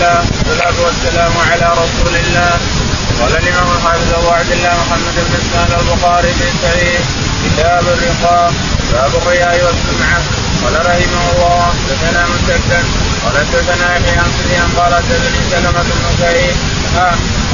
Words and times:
الله 0.00 0.24
والصلاة 0.48 0.78
والسلام 0.84 1.32
على 1.50 1.66
رسول 1.82 2.14
الله. 2.16 2.52
قال 3.20 3.32
الإمام 3.36 3.68
الحافظ 3.76 4.08
أبو 4.18 4.30
عبد 4.30 4.52
الله 4.52 4.72
محمد 4.82 5.16
بن 5.26 5.34
اسماعيل 5.40 5.72
البخاري 5.80 6.32
في 6.38 6.48
صحيح 6.62 7.00
كتاب 7.44 7.84
الرقاق 7.94 8.52
باب 8.92 9.12
الرياء 9.20 9.56
والسمعة. 9.64 10.20
قال 10.62 10.74
رحمه 10.86 11.24
الله 11.32 11.56
حدثنا 11.68 12.22
مسدد 12.32 12.84
قال 13.22 13.34
حدثنا 13.40 13.86
يحيى 13.96 14.18
عن 14.24 14.30
قال 14.78 14.92
حدثني 14.94 15.40
سلمة 15.50 15.82
بن 15.82 16.04
سعيد. 16.20 16.56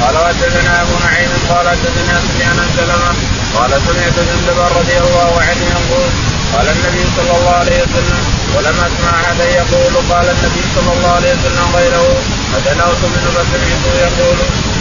قال 0.01 0.15
حدثنا 0.27 0.81
أبو 0.81 0.95
نعيم 1.05 1.31
قال 1.49 1.65
حدثنا 1.69 2.15
سفيان 2.27 2.57
عن 2.63 2.69
سلمة 2.79 3.11
قال 3.55 3.71
سمعت 3.87 4.17
جندب 4.27 4.59
رضي 4.79 4.97
الله 5.05 5.31
عنه 5.47 5.63
يقول 5.75 6.09
قال 6.53 6.67
النبي 6.75 7.03
صلى 7.17 7.31
الله 7.37 7.55
عليه 7.61 7.79
وسلم 7.83 8.21
ولم 8.55 8.77
أسمع 8.87 9.11
أحدا 9.21 9.45
يقول 9.61 9.93
قال 10.11 10.25
النبي 10.35 10.63
صلى 10.75 10.91
الله 10.93 11.11
عليه 11.17 11.33
وسلم 11.33 11.65
غيره 11.75 12.07
فدنوت 12.51 13.01
منه 13.13 13.29
فسمعته 13.37 13.93
يقول 14.07 14.37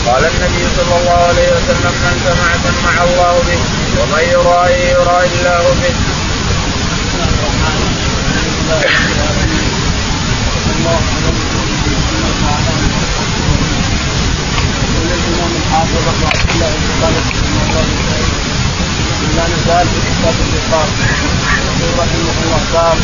قال 0.06 0.24
النبي 0.24 0.64
صلى 0.76 0.94
الله 1.00 1.20
عليه 1.30 1.48
وسلم 1.56 1.94
من 2.04 2.14
سمع 2.26 2.48
سمع 2.64 3.04
الله 3.04 3.34
به 3.46 3.58
ومن 4.00 4.22
يرائي 4.32 4.90
يرائي 4.90 5.28
الله 5.38 5.74
به. 5.82 5.94
الامام 15.12 15.52
الحافظ 15.56 16.08
ابو 16.08 16.26
عبد 16.26 16.50
الله 16.54 18.35
لا 19.36 19.44
نزال 19.52 19.86
في 19.92 20.00
كتاب 20.08 20.34
الرقاق 20.44 20.88
يقول 21.80 21.92
رحمه 21.98 22.36
الله 22.42 22.60
باب 22.72 22.98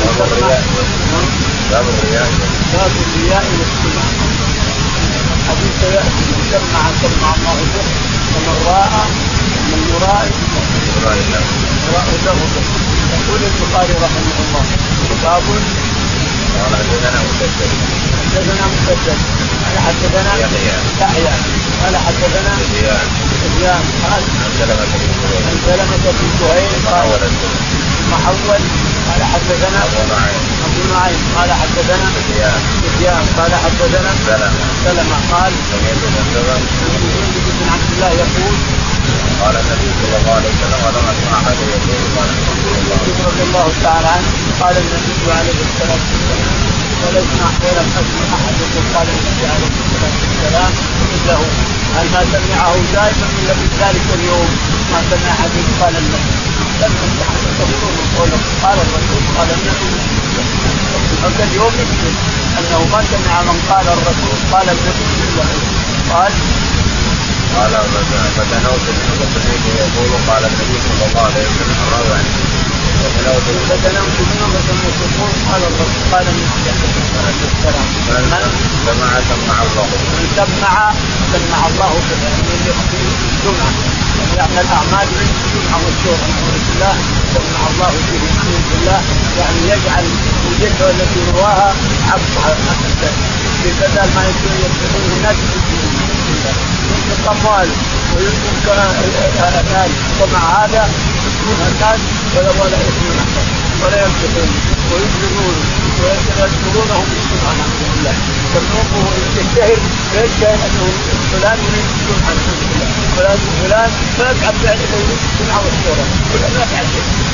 باب 0.00 0.26
الرياء 0.26 0.62
باب 1.70 1.84
الرياء 1.94 2.30
باب 2.72 2.92
الرياء 3.04 3.44
والسمعه 3.58 4.10
الحديث 5.36 5.72
سياتي 5.80 6.24
من 6.30 6.42
سمع 6.50 7.34
الله 7.34 7.58
به 7.74 7.86
ومن 8.34 8.56
راى 8.66 9.04
من 9.70 9.80
يرائي 9.94 10.32
يرائي 10.96 11.22
له 12.24 12.36
يقول 13.14 13.40
البخاري 13.50 13.94
رحمه 14.04 14.36
الله 14.44 14.64
باب 15.22 15.42
قال 16.54 16.76
حدثنا 16.76 17.20
مسدد 17.28 17.70
حدثنا 18.34 18.64
مسدد 18.74 19.18
قال 19.64 19.78
حدثنا 19.86 20.34
يحيى 20.42 20.76
يحيى 21.00 21.32
قال 21.82 21.96
حدثنا 21.96 22.56
سفيان 22.58 23.33
سفيان 23.44 23.82
قال 24.04 24.22
عن 24.42 24.50
سلمة 24.58 24.84
بن 25.00 25.10
سهيل 25.20 25.44
عن 25.48 25.56
سلمة 25.66 26.04
بن 26.18 26.28
قال 26.90 27.30
محول 28.12 28.62
قال 29.08 29.20
حدثنا 29.32 29.78
أبو 29.86 30.00
نعيم 30.12 30.42
ابو 30.66 30.82
نعيم 30.94 31.20
قال 31.36 31.50
حدثنا 31.52 32.06
سفيان 32.16 33.24
قال 33.38 33.52
حدثنا 33.64 34.10
سلمة 34.26 34.60
سلمة 34.84 35.16
قال 35.32 35.52
سمعت 35.70 36.02
بن 37.58 37.68
عبد 37.72 37.88
الله 37.94 38.10
يقول 38.22 38.56
قال 39.42 39.56
النبي 39.56 39.90
صلى 40.00 40.16
الله 40.20 40.34
عليه 40.38 40.50
وسلم 40.54 40.80
ولم 40.84 41.06
اسمع 41.12 41.38
احد 41.38 41.56
يقول 41.74 42.02
قال 42.16 42.28
رسول 42.52 42.74
الله 42.80 42.98
رضي 43.28 43.42
الله 43.48 43.66
تعالى 43.82 44.08
عنه 44.16 44.28
قال 44.60 44.76
النبي 44.82 45.32
عليه 45.38 45.58
الصلاه 45.66 46.02
والسلام 46.10 46.54
ولم 47.02 47.26
ولم 47.64 47.88
اسمع 48.00 48.26
احد 48.36 48.54
يقول 48.64 48.84
قال 48.94 49.06
النبي 49.14 49.44
عليه 49.54 49.70
الصلاه 49.84 50.14
والسلام 50.22 50.72
مثله 51.12 51.42
هل 51.96 52.06
ما 52.14 52.22
سمعه 52.32 52.74
دائما 52.92 53.26
الا 53.38 53.54
في 53.54 53.66
ذلك 53.82 54.06
اليوم؟ 54.18 54.48
ما 54.92 55.00
سمع 55.10 55.30
احد 55.30 55.50
قال 55.80 55.94
النبي 55.96 56.34
لم 56.80 56.92
يسمع 57.02 57.28
تقولون 57.58 57.96
قوله 58.18 58.38
قال 58.62 58.78
الرسول 58.84 59.22
قال 59.38 59.48
النبي 59.56 59.90
هذا 61.24 61.44
اليوم 61.44 61.72
يكذب 61.82 62.14
أنه 62.58 62.78
ما 62.92 63.00
سمع 63.12 63.42
من 63.42 63.58
قال 63.70 63.86
الرسول 63.88 64.36
قال 64.52 64.68
النبي 64.68 65.06
الا 65.24 65.44
قال 66.14 66.32
قال 67.56 67.72
فتنوت 68.36 68.84
فسمعته 69.20 69.74
يقول 69.84 70.10
قال 70.28 70.44
النبي 70.44 70.76
صلى 70.88 71.04
الله 71.08 71.22
عليه 71.22 71.44
وسلم 71.46 71.78
عنه 72.14 72.73
فتنمت 73.68 74.18
منه 74.28 74.46
فسمعت 74.54 74.96
يقول 75.04 75.32
قال 75.50 75.62
الرسول 75.62 76.02
قال 76.12 76.26
النبي 76.28 77.08
عليه 77.18 77.40
الصلاه 77.52 77.86
والسلام 77.96 78.52
من 78.54 78.78
سمع 78.86 79.10
سمع 79.30 79.56
الله 79.62 79.86
من 80.14 80.26
سمع 80.36 80.92
سمع 81.32 81.66
الله 81.66 81.92
من 82.50 82.60
يخفي 82.68 83.00
الجمعه 83.30 83.70
من 84.18 84.28
يعمل 84.38 84.66
اعمال 84.78 85.08
من 85.16 85.28
الجمعه 85.34 85.78
والشهره 85.84 86.26
نعوذ 86.34 86.62
بالله 86.68 86.94
سمع 87.34 87.60
الله 87.70 87.92
به 88.06 88.22
نعوذ 88.36 88.62
بالله 88.70 89.00
يعني 89.38 89.60
يجعل 89.72 90.04
الجنه 90.50 90.90
التي 90.90 91.20
رواها 91.32 91.74
عبد 92.12 92.34
بدل 93.64 94.08
ما 94.14 94.22
يكون 94.30 94.54
يدخلون 94.64 95.10
الناس 95.16 95.36
ينفق 96.90 97.30
اموال 97.30 97.68
وينفق 98.16 98.66
مال 99.72 99.90
ومع 100.20 100.64
هذا 100.64 100.90
يكون 101.44 101.66
الناس 101.72 102.00
ولا 102.36 102.50
ولا 102.60 102.78
يؤمنون 102.86 103.26
ولا 103.82 103.98
ينفقون 104.04 104.50
ويجرمون 104.90 105.56
ويذكرونهم 106.02 107.06
بالسمعه 107.10 107.52
نعوذ 107.58 107.80
بالله 107.90 108.14
يسمونه 108.56 109.08
يشتهر 109.38 109.78
فيشتهر 110.12 110.58
أنه 110.66 110.86
فلان 111.32 111.58
يريد 111.66 111.86
السمعه 111.94 112.32
نعوذ 112.34 112.60
بالله 112.70 112.88
فلان 113.16 113.38
فلان 113.62 113.90
ما 114.18 114.24
يفعل 114.30 114.54
فعل 114.62 114.78
الا 114.84 114.96
يريد 115.04 115.20
السمعه 115.30 115.60
والشهره 115.64 116.06
ولا 116.32 116.48
ما 116.54 116.64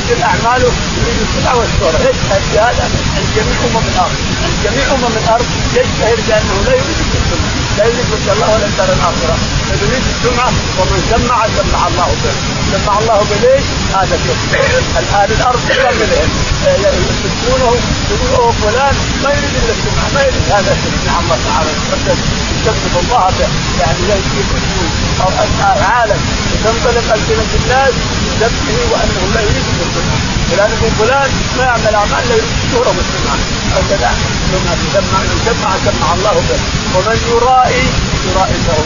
كل 0.09 0.23
اعماله 0.23 0.73
يريد 0.99 1.19
السمعه 1.27 1.57
والشهره 1.59 1.99
يشتهر 2.11 2.43
بهذا 2.53 2.85
عند 3.17 3.29
جميع 3.37 3.59
امم 3.67 3.87
الأرض. 3.93 4.17
عند 4.45 4.57
جميع 4.65 4.85
أمم 4.95 5.15
الأرض 5.23 5.47
يشتهر 5.79 6.19
بانه 6.29 6.57
لا 6.67 6.73
يريد 6.81 6.99
لا 7.79 7.85
وجه 8.13 8.33
الله 8.33 8.51
الدار 8.71 8.91
الآخرة؟ 8.99 9.37
بل 9.71 9.79
يريد 9.87 10.05
السمعه 10.15 10.53
ومن 10.79 11.01
سمع 11.11 11.39
سمع 11.59 11.83
الله 11.89 12.11
به. 12.23 12.35
سمع 12.73 12.99
الله 12.99 13.19
به؟ 13.31 13.61
هذا 13.99 14.17
الآن 15.01 15.31
الأرض 15.39 15.61
كاملهم 15.69 16.29
يسبونه 17.25 17.73
يقول 18.11 18.31
أوه 18.39 18.53
فلان 18.63 18.95
ما 19.23 19.31
يريد 19.37 19.55
إلا 19.61 19.73
السمعه 19.77 20.09
ما 20.15 20.21
يريد. 20.27 20.45
هذا 20.57 20.73
نعم 21.07 21.23
الله 21.25 21.39
تعالى. 21.49 21.71
يسبح 22.61 22.93
الله 23.03 23.25
به. 23.39 23.49
يعني 23.81 24.03
أو 25.21 25.29
العالم 25.79 26.21
وتنطلق 26.53 27.07
ألسنة 27.15 27.53
الناس 27.61 27.95
بذبحه 28.23 28.79
وأنه 28.93 29.23
لا 29.35 29.41
يريد 29.41 29.65
السمعه 29.87 30.40
فلان 30.51 30.71
يقول 30.71 30.91
فلان 31.01 31.31
ما 31.59 31.65
يعمل 31.65 31.95
أعمال 31.95 32.23
لا 32.29 32.35
يريد 32.35 32.55
الشهرة 32.65 32.93
والسمعة. 32.97 33.39
هكذا 33.77 34.11
ثم 34.53 34.69
سمع 34.95 35.19
من 35.29 35.39
سمع 35.47 35.71
سمع 35.87 36.09
الله 36.15 36.35
به. 36.49 36.61
ومن 36.95 37.19
يرائي 37.33 37.85
يرائي 38.29 38.59
له 38.67 38.79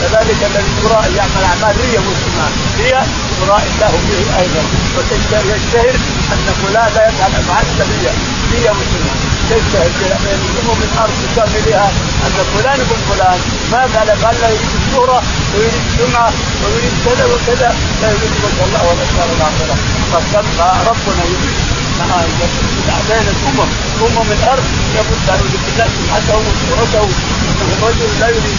كذلك 0.00 0.40
الذي 0.50 0.72
يرائي 0.84 1.14
يعمل 1.16 1.42
أعمال 1.50 1.74
ريا 1.84 2.00
والسمعه 2.06 2.50
ريا 2.80 3.02
يرائي 3.42 3.68
الله 3.74 3.92
به 4.08 4.20
أيضا. 4.42 4.62
ويشتهر 4.96 5.94
أن 6.32 6.46
فلان 6.62 6.88
لا 6.94 7.02
يفعل 7.08 7.30
أفعال 7.40 7.66
سريه 7.78 8.12
ريا 8.52 8.72
وسمعه 9.56 9.88
تشتهر 10.00 10.34
الامم 10.54 10.80
الأرض 10.88 11.14
بكاملها 11.22 11.88
أن 12.26 12.36
فلان 12.54 12.80
ابن 12.86 12.96
فلان. 13.10 13.38
ما 13.72 13.78
يفعل 13.84 14.08
افعال 14.10 14.36
لا 14.40 14.48
يريد 14.48 14.72
الشهره 14.80 15.22
ويريد 15.54 15.84
السمعه 15.90 16.32
ويريد 16.62 16.94
كذا 17.04 17.24
وكذا. 17.32 17.70
لا 18.02 18.08
يريد 18.14 18.32
وجه 18.44 18.60
الله 18.66 18.82
ولا 18.88 19.02
الدار 19.08 19.28
الاخره 19.36 19.76
فربنا 20.22 21.24
يريد 21.32 21.56
بين 23.08 23.26
الأمم. 23.34 23.68
امم 24.02 24.32
الأرض 24.38 24.64
لابد 24.94 25.26
ان 25.34 25.40
يريد 25.46 25.64
الله 25.70 25.88
سمعته 25.96 26.36
وشهرته 26.46 27.04
انه 27.48 27.72
الرجل 27.76 28.10
لا 28.20 28.28
يريد 28.28 28.58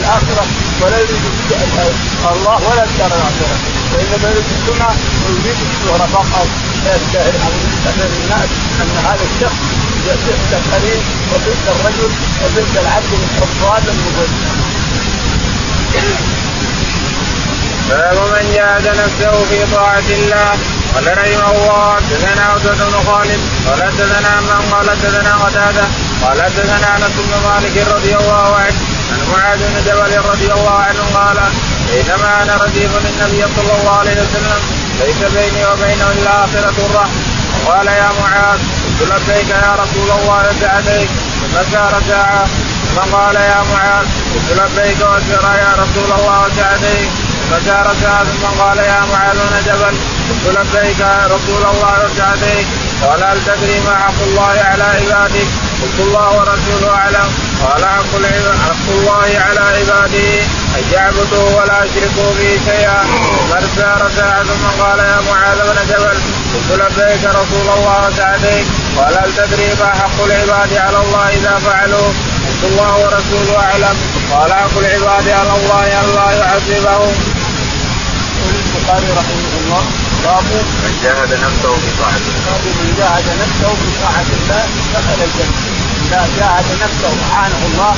الاخره 0.00 0.44
ولا 0.82 0.98
يريد 0.98 1.24
الله 2.32 2.58
ولا 2.68 2.84
الدار 2.84 3.12
الاخره 3.18 3.56
وإنما 3.92 4.28
يريد 4.30 4.44
السمعه 4.58 4.94
ويريد 5.24 5.58
الشهره 5.68 6.06
فقط 6.12 6.46
يستاهل 6.86 7.34
على 7.44 8.04
الناس 8.06 8.50
أن 8.82 8.96
هذا 9.06 9.24
الشخص 9.34 9.60
بئس 10.06 10.50
الخليل 10.60 11.00
وبئس 11.32 11.64
الرجل 11.74 12.10
وبئس 12.44 12.72
العبد 12.82 13.12
الضال 13.42 13.82
المضل 13.88 14.32
باب 17.88 18.16
من 18.16 18.52
جاهد 18.54 18.86
نفسه 18.86 19.44
في 19.50 19.74
طاعة 19.74 20.08
الله. 20.10 20.50
قال 20.94 21.06
رحمه 21.18 21.50
الله 21.50 21.94
حدثنا 21.94 22.42
عبدة 22.44 22.74
بن 22.74 22.96
خالد. 23.06 23.40
قال 23.68 23.82
حدثنا 23.82 24.40
من 24.40 24.72
قال 24.72 24.90
حدثنا 24.90 25.36
قتادة. 25.36 25.84
قال 26.22 26.42
حدثنا 26.42 26.96
أنس 26.96 27.14
بن 27.16 27.48
مالك 27.48 27.86
رضي 27.94 28.16
الله 28.16 28.56
عنه. 28.56 28.76
عن 29.12 29.20
معاذ 29.32 29.58
بن 29.58 29.76
جبل 29.86 30.12
رضي 30.30 30.52
الله 30.52 30.78
عنه 30.88 31.02
قال 31.14 31.38
بينما 31.92 32.42
أنا 32.42 32.54
رديف 32.64 32.90
للنبي 33.04 33.42
صلى 33.56 33.72
الله 33.80 33.96
عليه 33.98 34.12
وسلم 34.12 34.60
ليس 35.00 35.20
بيني 35.36 35.66
وبينه 35.66 36.06
إلا 36.16 36.44
آخرة 36.44 36.76
الرحم. 36.86 37.10
قال 37.66 37.86
يا 37.86 38.10
معاذ 38.20 38.58
قلت 39.00 39.12
لبيك 39.12 39.50
يا 39.50 39.72
رسول 39.82 40.10
الله 40.10 40.48
وسعديك 40.50 41.10
ثم 41.40 41.72
سار 41.72 42.02
ساعة 42.08 42.46
ثم 42.94 43.00
قال 43.16 43.34
يا 43.34 43.60
معاذ 43.72 44.06
قلت 44.34 44.50
لبيك 44.60 44.96
وسرى 44.96 45.52
يا 45.64 45.72
رسول 45.82 46.08
الله 46.18 46.46
وسعديك 46.46 47.08
فسار 47.50 47.94
ساعة 48.02 48.24
ثم 48.24 48.62
قال 48.62 48.78
يا 48.78 49.00
معاذ 49.12 49.36
بن 49.36 49.56
جبل 49.66 49.94
قلت 50.46 50.58
لبيك 50.58 51.00
يا 51.00 51.26
رسول 51.26 51.62
الله 51.70 51.92
وسعديك 52.04 52.66
قال 53.02 53.24
هل 53.24 53.38
تدري 53.46 53.80
ما 53.80 53.94
حق 53.98 54.22
الله 54.26 54.54
على 54.70 54.84
عباده؟ 54.84 55.46
قلت 55.82 55.98
الله 56.00 56.28
ورسوله 56.38 56.90
أعلم. 56.94 57.51
قال 57.64 57.84
حق 57.84 58.12
حق 58.66 58.86
الله 58.90 59.30
على 59.46 59.60
عباده 59.60 60.32
أن 60.76 60.84
يعبدوه 60.92 61.56
ولا 61.56 61.84
يشركوا 61.84 62.30
به 62.38 62.60
شيئا 62.64 63.04
فارسى 63.50 63.88
ركع 64.04 64.42
ثم 64.42 64.82
قال 64.82 64.98
يا 64.98 65.20
معاذ 65.30 65.58
بن 65.58 65.78
جبل 65.90 66.18
قلت 66.52 66.80
لبيك 66.80 67.24
رسول 67.24 67.66
الله 67.76 68.08
وسعديك 68.08 68.66
قال 68.98 69.14
هل 69.18 69.30
تدري 69.36 69.68
ما 69.80 69.86
حق 69.86 70.24
العباد 70.24 70.72
على 70.76 70.98
الله 71.04 71.28
إذا 71.28 71.58
فعلوا 71.66 72.08
قلت 72.44 72.62
الله 72.64 72.92
ورسوله 72.96 73.58
أعلم 73.58 73.96
قال 74.32 74.52
حق 74.52 74.78
العباد 74.78 75.28
على 75.28 75.52
الله 75.58 75.84
أن 76.00 76.06
لا 76.14 76.30
يعذبهم. 76.40 77.14
يقول 78.42 78.54
البخاري 78.64 79.06
رحمه 79.18 79.52
الله 79.60 79.82
باب 80.24 80.44
من 80.84 80.94
جاهد 81.02 81.32
نفسه 81.32 81.72
بطاعة 81.84 82.24
الله. 82.28 82.42
باب 82.46 82.64
من 82.80 82.94
جاهد 82.98 83.26
نفسه 83.42 83.70
بطاعة 83.82 84.28
الله 84.36 84.64
دخل 84.94 85.22
الجنة. 85.24 85.71
إذا 86.12 86.28
جاهد 86.38 86.68
نفسه 86.84 87.12
وعانه 87.20 87.60
الله 87.68 87.94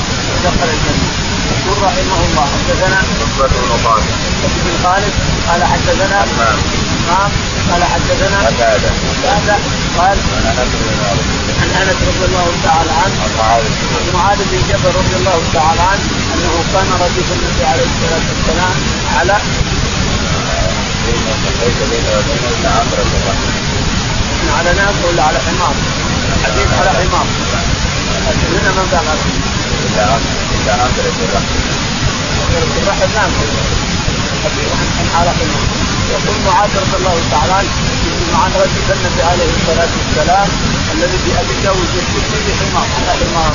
دخل 0.47 0.69
الجنة. 0.75 1.07
يقول 1.55 1.77
رحمه 1.87 2.19
الله 2.27 2.45
حدثنا 2.55 2.97
عقبة 2.97 3.47
بن 3.47 3.71
خالد. 3.83 4.07
بن 4.65 4.73
خالد 4.83 5.13
قال 5.47 5.61
حدثنا. 5.63 6.19
امام 6.23 7.31
قال 7.71 7.83
حدثنا 7.93 8.37
قتادة. 8.47 8.91
قتادة 9.11 9.55
قال 9.97 10.17
عن 10.35 10.45
أنس 10.51 10.71
بن 10.81 10.91
مالك. 11.01 11.27
عن 11.61 11.69
أنس 11.81 11.99
رضي 12.09 12.25
الله 12.29 12.47
تعالى 12.63 12.91
عنه 13.01 13.15
عن 13.23 13.31
معاذ 13.39 13.63
عن 13.95 14.05
معاذ 14.13 14.37
بن 14.51 14.59
جبل 14.69 14.91
رضي 14.99 15.15
الله 15.19 15.39
تعالى 15.53 15.81
عنه 15.91 16.05
أنه 16.33 16.53
كان 16.73 16.89
رديف 17.03 17.27
النبي 17.37 17.63
عليه 17.71 17.87
الصلاة 17.91 18.25
والسلام 18.31 18.75
على. 19.17 19.37
على 24.57 24.73
ناس 24.73 24.95
ولا 25.07 25.23
على 25.23 25.39
حمار؟ 25.47 25.75
الحديث 26.35 26.67
على 26.79 26.89
حمار. 26.89 27.25
هنا 28.53 28.71
ما 28.77 28.83
قال 28.91 29.07
الا 29.85 30.03
عقرة 30.03 30.35
الا 30.55 30.73
عقرة 30.73 31.17
الرحم. 31.25 31.55
الرحم 32.81 33.09
نعم 33.15 33.31
حمار. 33.31 34.65
يقول 36.13 36.37
معاذ 36.47 36.69
رضي 36.83 36.97
الله 36.99 37.17
تعالى 37.31 37.53
عنه 37.53 37.69
عن 38.43 38.51
رجل 38.61 38.81
النبي 38.95 39.21
عليه 39.31 39.49
الصلاه 39.57 39.91
والسلام 39.97 40.47
الذي 40.93 41.17
في 41.25 41.31
ابي 41.41 41.55
داود 41.63 41.89
يقول 41.99 42.23
فيه 42.31 42.53
حمار 42.59 42.87
على 42.97 43.11
حمار 43.19 43.53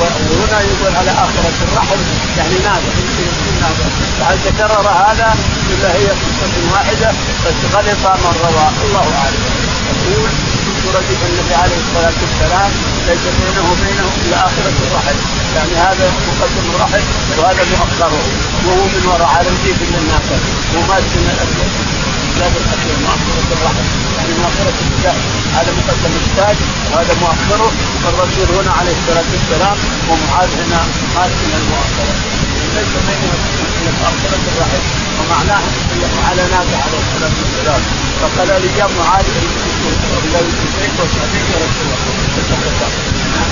وهنا 0.00 0.60
يقول 0.60 0.96
على 0.96 1.10
آخرة 1.10 1.56
الرحم 1.66 2.00
يعني 2.38 2.54
يكون 2.54 3.54
نادر 3.60 3.88
فهل 4.20 4.38
تكرر 4.44 4.88
هذا 4.88 5.36
ولا 5.70 5.94
هي 5.94 6.06
قصة 6.06 6.54
واحدة 6.72 7.10
بس 7.44 7.74
غلط 7.74 8.02
من 8.24 8.34
روى 8.44 8.66
الله 8.84 9.06
أعلم 9.22 9.42
يقول 9.90 10.30
رديف 10.96 11.20
النبي 11.30 11.54
عليه 11.62 11.78
الصلاة 11.84 12.16
والسلام 12.22 12.70
ليس 13.08 13.24
بينه 13.38 13.64
وبينه 13.70 14.08
إلا 14.22 14.36
آخرة 14.48 14.76
الرحم 14.86 15.18
يعني 15.56 15.74
هذا 15.86 16.06
مقدم 16.28 16.66
الرحم 16.74 17.04
وهذا 17.38 17.62
مؤخره. 17.72 18.22
وهو 18.66 18.84
من 18.94 19.02
وراء 19.10 19.30
على 19.36 19.48
الجيب 19.54 19.78
من 19.88 19.96
الناقة. 20.02 20.38
ومات 20.74 21.06
من 21.16 21.28
الأسود. 21.34 21.72
لا 22.38 22.46
بالأسود 22.52 22.96
مؤخرة 23.06 23.48
الرحم 23.56 23.86
يعني 24.16 24.32
مؤخرة 24.42 24.76
الكتاب 24.84 25.18
هذا 25.56 25.70
مقدم 25.78 26.12
التاج 26.22 26.56
وهذا 26.90 27.14
مؤخره. 27.24 27.70
فالرسول 28.02 28.48
هنا 28.58 28.72
عليه 28.80 28.94
الصلاة 29.00 29.28
والسلام 29.34 29.76
ومعاذ 30.08 30.50
هنا 30.62 30.80
مات 31.16 31.32
من 31.44 31.52
المؤخرة. 31.60 32.14
ليس 32.76 32.92
بينه 33.08 33.36
وبين 33.60 33.92
مؤخرة 34.02 34.42
الرحم 34.50 34.82
ومعناه 35.18 35.64
انه 35.92 36.12
على 36.28 36.42
نافع 36.54 36.78
عليه 36.86 37.00
الصلاة 37.06 37.34
والسلام. 37.40 37.82
فقال 38.20 38.48
لي 38.62 38.70
يا 38.80 38.86
معاذ 38.98 39.26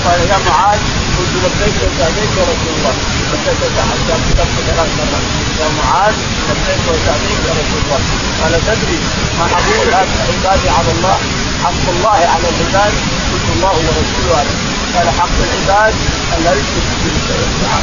قال 0.05 0.19
يا 0.29 0.37
معاذ 0.49 0.79
قلت 1.17 1.33
لبيك 1.43 1.77
وسعديك 1.83 2.31
يا 2.39 2.43
رسول 2.51 2.73
الله 2.77 2.93
فسكت 3.31 3.75
حتى 3.89 4.13
كتبت 4.25 4.55
ثلاث 4.67 4.89
مرات 4.97 5.25
يا 5.61 5.67
معاذ 5.79 6.15
لبيك 6.49 6.83
وسعديك 6.91 7.39
يا 7.47 7.53
رسول 7.59 7.79
الله 7.85 7.99
قال 8.41 8.53
تدري 8.67 8.99
ما 9.39 9.45
أقول 9.57 9.87
هذا 9.93 10.15
عبادي 10.29 10.69
على 10.69 10.91
الله 10.95 11.17
حق 11.63 11.83
الله 11.95 12.19
على 12.33 12.47
العباد 12.53 12.93
قلت 13.31 13.47
الله 13.55 13.73
ورسوله 13.85 14.35
عليه 14.39 14.57
قال 14.95 15.07
حق 15.19 15.35
العباد 15.47 15.93
ان 16.33 16.39
لا 16.45 16.51
يشركوا 16.59 16.97
به 17.03 17.15
شيئا 17.27 17.79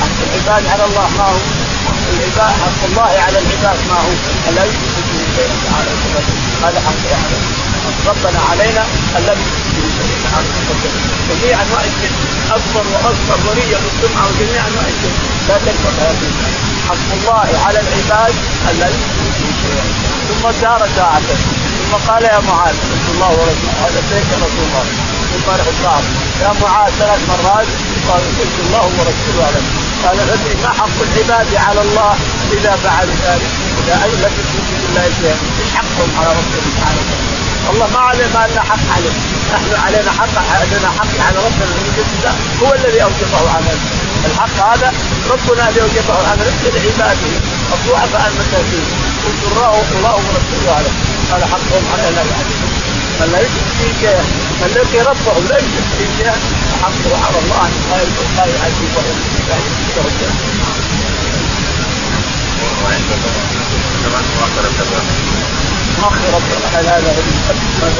حق 0.00 0.18
العباد 0.26 0.62
على 0.72 0.84
الله 0.84 1.06
ما 1.18 1.24
هو؟ 1.24 1.38
حق 1.88 2.04
العباد 2.14 2.52
حق 2.62 2.80
الله 2.88 3.10
على 3.26 3.38
العباد 3.42 3.78
ما 3.90 3.98
هو؟ 4.04 4.12
ان 4.48 4.54
لا 4.56 4.64
يشركوا 4.64 4.91
شيئا 5.36 5.56
تعالى 5.66 5.90
هذا 6.64 6.80
حق 6.86 7.02
يعني 7.10 7.36
ربنا 8.06 8.40
علينا 8.50 8.84
تعالى 9.16 9.34
جميع 11.28 11.62
أنواع 11.62 11.84
الشرك 11.90 12.16
أكبر 12.50 12.84
وأصغر 12.92 13.38
وليا 13.50 13.78
بالسمعه 13.84 14.26
وجميع 14.28 14.66
أنواع 14.68 14.86
الشرك 14.94 15.18
لا 15.48 15.56
تكبر 15.66 15.92
هذه 16.04 16.30
حق 16.88 17.08
الله 17.18 17.48
على 17.66 17.78
العباد 17.80 18.34
أن 18.70 18.74
لا 18.80 18.86
شيئا. 19.62 19.86
ثم 20.28 20.52
سار 20.60 20.88
ساعة. 20.96 21.20
ثم 21.92 22.12
قال 22.12 22.22
يا 22.24 22.40
معاذ 22.48 22.74
رسول 22.74 23.14
الله 23.14 23.30
ورسوله 23.30 23.72
هذا 23.84 24.02
بيت 24.10 24.30
رسول 24.44 24.64
الله 24.68 24.84
ثم 25.32 25.50
الصعب 25.70 26.04
يا 26.42 26.52
معاذ 26.62 26.92
ثلاث 26.98 27.20
مرات 27.28 27.66
قال 28.08 28.22
قلت 28.38 28.56
الله 28.66 28.84
ورسوله 28.98 29.44
اعلم 29.44 29.91
قال 30.04 30.18
فدري 30.28 30.54
ما 30.62 30.70
حق 30.80 30.98
العباد 31.06 31.54
على 31.66 31.80
الله 31.86 32.12
اذا 32.52 32.72
فعلوا 32.84 33.16
ذلك. 33.26 33.50
اذا 33.80 33.94
اي 34.04 34.10
لم 34.22 34.32
يشركوا 34.40 34.78
بالله 34.82 35.04
شيئا 35.20 35.36
إيش 35.60 35.72
حقهم 35.78 36.10
على 36.18 36.30
ربهم 36.38 36.64
سبحانه 36.70 37.00
وتعالى. 37.02 37.32
الله 37.70 37.86
ما 37.94 38.00
عليه 38.10 38.26
ما 38.34 38.42
لنا 38.50 38.62
حق 38.70 38.84
عليه. 38.96 39.14
نحن 39.54 39.70
علينا 39.84 40.10
حق 40.18 40.36
علينا 40.54 40.88
حق 40.98 41.14
على 41.26 41.38
ربنا 41.46 41.72
الله 42.16 42.34
هو 42.62 42.74
الذي 42.74 43.02
اوجبه 43.02 43.42
علينا 43.54 43.84
الحق 44.28 44.56
هذا 44.70 44.88
ربنا 45.30 45.68
الذي 45.68 45.80
اوجبه 45.82 46.14
على 46.28 46.40
نفسه 46.48 46.70
لعباده 46.74 47.32
الضعفاء 47.74 48.24
المساكين. 48.32 48.86
الله 49.50 49.82
الله 49.96 50.14
ورسوله 50.26 50.72
عليه. 50.78 50.94
قال 51.30 51.42
حقهم 51.52 51.84
علينا 51.92 52.22
يعلمون 52.30 52.61
من 53.22 53.32
لا 53.32 53.40
يشرك 53.40 54.02
من 54.60 54.70
لقي 54.74 55.00
ربه 55.10 55.40
لا 55.48 55.58
يشرك 55.58 55.90
شيئا 55.98 56.34
حقه 56.82 57.12
على 57.26 57.38
الله 57.42 57.66
أن 57.66 58.08
لا 58.36 58.44
يعذبه 58.44 59.02
لا 59.48 59.56
يشرك 59.56 60.20
مغفرة 66.02 66.42
هذا 66.74 66.90
هذا 66.96 67.14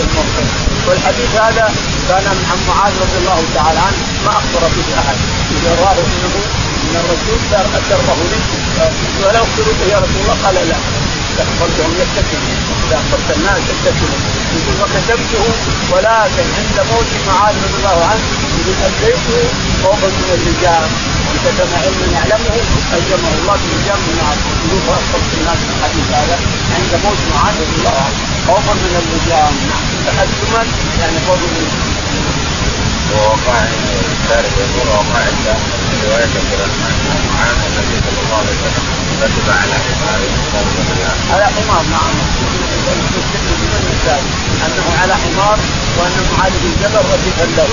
المغفرة 0.01 0.47
والحديث 0.89 1.31
هذا 1.35 1.75
كان 2.09 2.27
عن 2.27 2.59
معاذ 2.69 2.93
رضي 3.01 3.19
الله 3.19 3.43
تعالى 3.55 3.79
عنه. 3.79 3.97
ما 4.25 4.31
أخبر 4.31 4.61
به 4.77 4.99
أحد. 5.01 5.17
إذا 5.57 5.75
راه 5.83 5.93
إنه 5.93 6.35
من 6.85 6.97
الرسول 6.97 7.39
اكره 7.55 8.17
لي 8.31 8.41
ولا 9.27 9.39
اخبر 9.39 9.63
به 9.79 9.93
يا 9.93 9.99
رسول 9.99 10.21
الله 10.23 10.37
قال 10.45 10.55
لا. 10.69 11.02
أخبرتهم 11.45 11.93
يتكلوا 12.03 12.57
إذا 12.85 12.97
أخبرت 13.03 13.29
الناس 13.37 13.63
يتكلوا 13.73 14.21
يقول 14.57 14.77
وكتبته 14.83 15.45
ولكن 15.93 16.47
عند 16.59 16.77
موت 16.91 17.11
معاذ 17.29 17.55
رضي 17.65 17.77
الله 17.81 17.99
عنه 18.11 18.25
يقول 18.59 18.77
اديته 18.89 19.43
فوق 19.83 20.03
من 20.21 20.31
اللجام 20.39 20.89
كتب 21.45 21.71
علما 21.83 22.07
يعلمه 22.17 22.57
الجمه 22.97 23.31
الله 23.39 23.57
باللجام 23.63 24.01
من 24.07 24.15
نار 24.21 24.37
يقول 24.65 24.81
فاخبرت 24.87 25.31
الناس 25.39 25.61
الحديث 25.71 26.07
هذا 26.19 26.37
عند 26.77 26.93
موت 27.05 27.21
معاذ 27.35 27.55
رضي 27.63 27.77
الله 27.79 27.97
عنه. 28.07 28.19
خوفا 28.47 28.75
من 28.75 28.95
اللجام 29.03 29.53
تحكما 30.07 30.63
يعني 31.01 31.19
فوق 31.27 31.43
من 31.55 31.67
ووقع 33.13 33.59
الشارع 34.13 34.51
يقول 34.63 34.89
وقع 34.89 35.21
عند 35.29 35.47
الرحمن 36.03 36.95
بن 37.03 37.15
معاذ 37.31 37.59
النبي 37.69 37.97
صلى 38.07 38.21
الله 38.25 38.39
عليه 38.43 38.57
وسلم 38.65 38.85
ركب 39.23 39.47
على 39.61 39.75
حمار 39.85 40.21
على 41.33 41.47
حمار 41.55 41.83
نعم. 41.95 42.15
أنه 44.67 44.87
على 45.03 45.15
حمار 45.15 45.59
وان 45.99 46.17
معاذ 46.33 46.53
بن 46.63 46.73
جبل 46.83 47.03
رفيق 47.15 47.39
له 47.57 47.69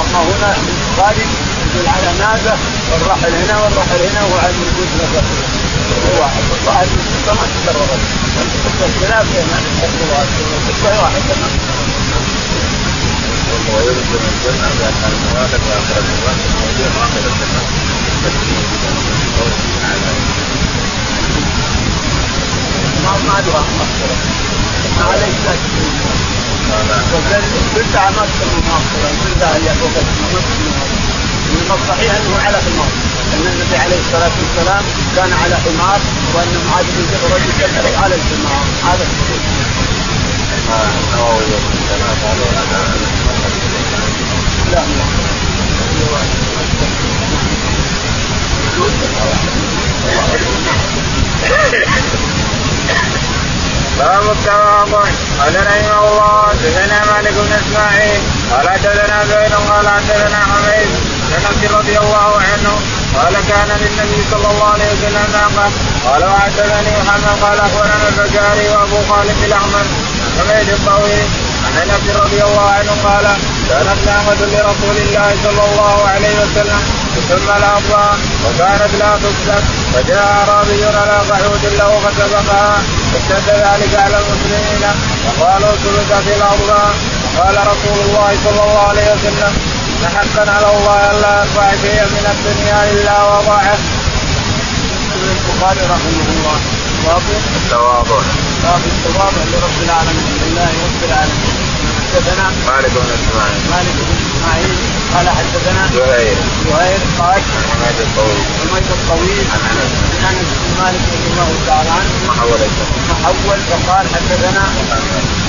أما 0.00 0.20
هنا 0.28 0.50
البخاري 0.56 1.26
يقول 1.66 1.86
على 1.88 2.18
ناقه 2.18 2.56
والرحل 2.92 3.34
هنا 3.34 3.56
والرحل 3.62 4.00
هنا 4.08 4.22
وعلى 4.30 4.50
الوجود 4.56 4.88
الرسول 5.00 5.44
هو 6.06 6.22
واحد. 6.22 6.42
والظاهر 6.50 6.86
ما 7.26 7.46
تكررت. 7.54 8.02
الخلاف 8.86 9.26
بين 9.32 9.48
الرواة 9.84 10.26
القصة 10.68 11.02
واحدة 11.02 11.34
ويلزم 13.74 14.22
الجنة 14.32 14.68
بأن 14.78 15.02
الموالد 15.12 15.62
وآخر 15.68 16.02
الناس 16.14 16.40
موضوع 16.56 17.04
آخر 17.04 17.22
الجنة 17.30 17.62
ما 23.04 23.12
ما 23.26 23.40
ما 24.98 25.06
ذاك 25.38 25.58
تسمى 31.56 31.74
الصحيح 31.74 32.14
انه 32.14 32.36
على 32.46 32.58
حمار 32.58 32.90
ان 33.34 33.46
النبي 33.52 33.76
عليه 33.76 33.98
الصلاه 33.98 34.30
والسلام 34.40 34.84
كان 35.16 35.32
على 35.42 35.56
حمار 35.56 36.00
وأن 36.34 36.52
معاذ 36.68 36.84
بن 36.84 37.04
جبل 37.12 37.34
رجل 37.34 37.52
على 38.02 38.14
الحمار 38.14 38.64
هذا 38.84 39.06
الصحيح 39.08 39.55
لا 44.72 44.82
باب 53.98 54.30
التواضع. 54.32 55.04
قال 55.40 55.54
رحمه 55.66 56.00
الله 56.08 56.42
حدثنا 56.48 56.98
مالك 57.12 57.32
بن 57.32 57.52
إسماعيل 57.52 58.20
قال 58.52 58.68
حدثنا 58.68 59.24
زيد 59.24 59.52
قال 59.52 59.88
حدثنا 59.88 60.38
حميد 60.50 60.88
بن 61.28 61.34
أنس 61.34 61.72
رضي 61.72 61.98
الله 61.98 62.30
عنه 62.48 62.72
قال 63.16 63.34
كان 63.48 63.68
للنبي 63.80 64.20
صلى 64.30 64.48
الله 64.50 64.68
عليه 64.74 64.92
وسلم 64.92 65.26
ناقة. 65.32 65.70
قال 66.06 66.24
وحدثني 66.24 66.92
محمد 67.02 67.42
قال 67.42 67.58
أخبرنا 67.60 68.08
البزاري 68.08 68.68
وأبو 68.68 68.98
خالد 69.08 69.42
الأحمر. 69.44 69.86
حميد 70.38 70.68
الطويل 70.68 71.28
عن 71.66 71.72
أنس 71.82 72.16
رضي 72.16 72.42
الله 72.42 72.70
عنه 72.70 72.92
قال 73.04 73.26
كانت 73.68 73.98
نعمة 74.06 74.40
لرسول 74.52 74.96
الله 74.96 75.30
صلى 75.44 75.62
الله 75.68 76.08
عليه 76.08 76.34
وسلم 76.42 76.80
تسمى 77.16 77.56
الأرض 77.56 77.92
وكانت 78.44 78.92
لا 79.00 79.10
تسلك 79.24 79.64
فجاء 79.94 80.26
أعرابي 80.38 80.84
على 80.84 81.16
قعود 81.30 81.64
له 81.78 81.90
فسبقها 82.04 82.82
فاشتد 83.12 83.48
ذلك 83.48 83.92
على 84.04 84.16
المسلمين 84.22 84.84
وقالوا 85.26 85.74
سلك 85.84 86.10
في 86.24 86.32
الأرض. 86.36 86.70
قال 87.38 87.56
رسول 87.72 87.98
الله 88.06 88.30
صلى 88.44 88.62
الله 88.62 88.86
عليه 88.88 89.06
وسلم 89.14 89.52
إن 90.00 90.08
حقا 90.16 90.50
على 90.50 90.68
الله 90.76 91.10
ألا 91.10 91.40
يرفع 91.40 91.70
شيئا 91.82 92.04
من 92.04 92.26
الدنيا 92.34 92.90
إلا 92.90 93.24
وضعه. 93.24 93.78
البخاري 95.14 95.80
رحمه 95.80 96.26
الله. 96.28 96.58
التواضع. 97.56 98.45
باب 98.66 98.80
التواضع 98.92 99.42
لرب 99.52 99.78
العالمين 99.86 100.34
لله 100.42 100.70
رب 100.86 101.02
العالمين. 101.08 101.56
حدثنا 102.14 102.46
مالك 102.68 102.92
بن 103.04 103.10
إسماعيل. 103.18 103.60
مالك 103.72 103.96
بن 104.08 104.14
إسماعيل. 104.26 104.76
قال 105.14 105.26
حدثنا 105.38 105.82
زهير. 105.96 106.36
زهير 106.68 107.00
قال 107.20 107.40
حميد 107.70 107.98
الطويل. 108.06 108.44
حميد 108.60 108.86
الطويل. 108.96 109.44
عن 109.52 109.60
أنس. 109.70 109.92
عن 110.26 110.34
أنس 110.40 110.50
بن 110.62 110.70
مالك 110.82 111.02
رضي 111.14 111.26
الله 111.32 111.50
تعالى 111.66 111.90
عنه. 111.98 112.12
محول. 112.28 112.62
محول. 113.10 113.58
فقال 113.70 114.04
حدثنا 114.14 114.64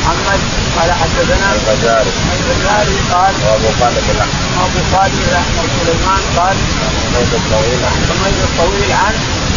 محمد. 0.03 0.39
قال 0.77 0.89
حدثنا 1.01 1.47
الفجاري 1.55 2.11
البخاري 2.35 2.95
قال 3.13 3.33
وابو 3.45 3.69
خالد 3.79 4.07
الأحمر. 4.15 4.43
أبو 4.65 4.79
خالد 4.93 5.19
احمد 5.41 5.67
سليمان 5.79 6.23
قال 6.37 6.57
حميد 7.03 7.31
الطويل. 7.39 7.81
عن 7.89 8.01
حميد 8.09 8.37
الطويل 8.47 8.91
عن 9.03 9.13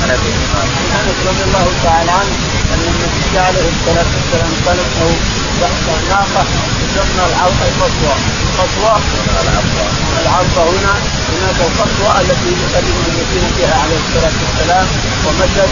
انس 0.09 1.19
رضي 1.31 1.43
الله 1.49 1.67
تعالى 1.85 2.11
عنه 2.11 2.35
ان 2.73 2.83
النبي 2.93 3.39
عليه 3.39 3.69
الصلاه 3.75 4.09
والسلام 4.15 4.53
طلب 4.67 4.89
له 5.01 5.13
ناقه 6.11 6.45
تسمى 6.95 7.25
العرض 7.31 7.61
القصوى 7.69 8.15
القصوى 8.49 8.95
العرض 10.23 10.59
هنا 10.59 10.95
هناك 11.33 11.59
القصوى 11.69 12.11
التي 12.21 12.51
يقدم 12.65 12.97
المدينة 13.09 13.49
فيها 13.57 13.77
عليه 13.83 13.99
الصلاه 14.05 14.37
والسلام 14.43 14.87
ومشت 15.27 15.71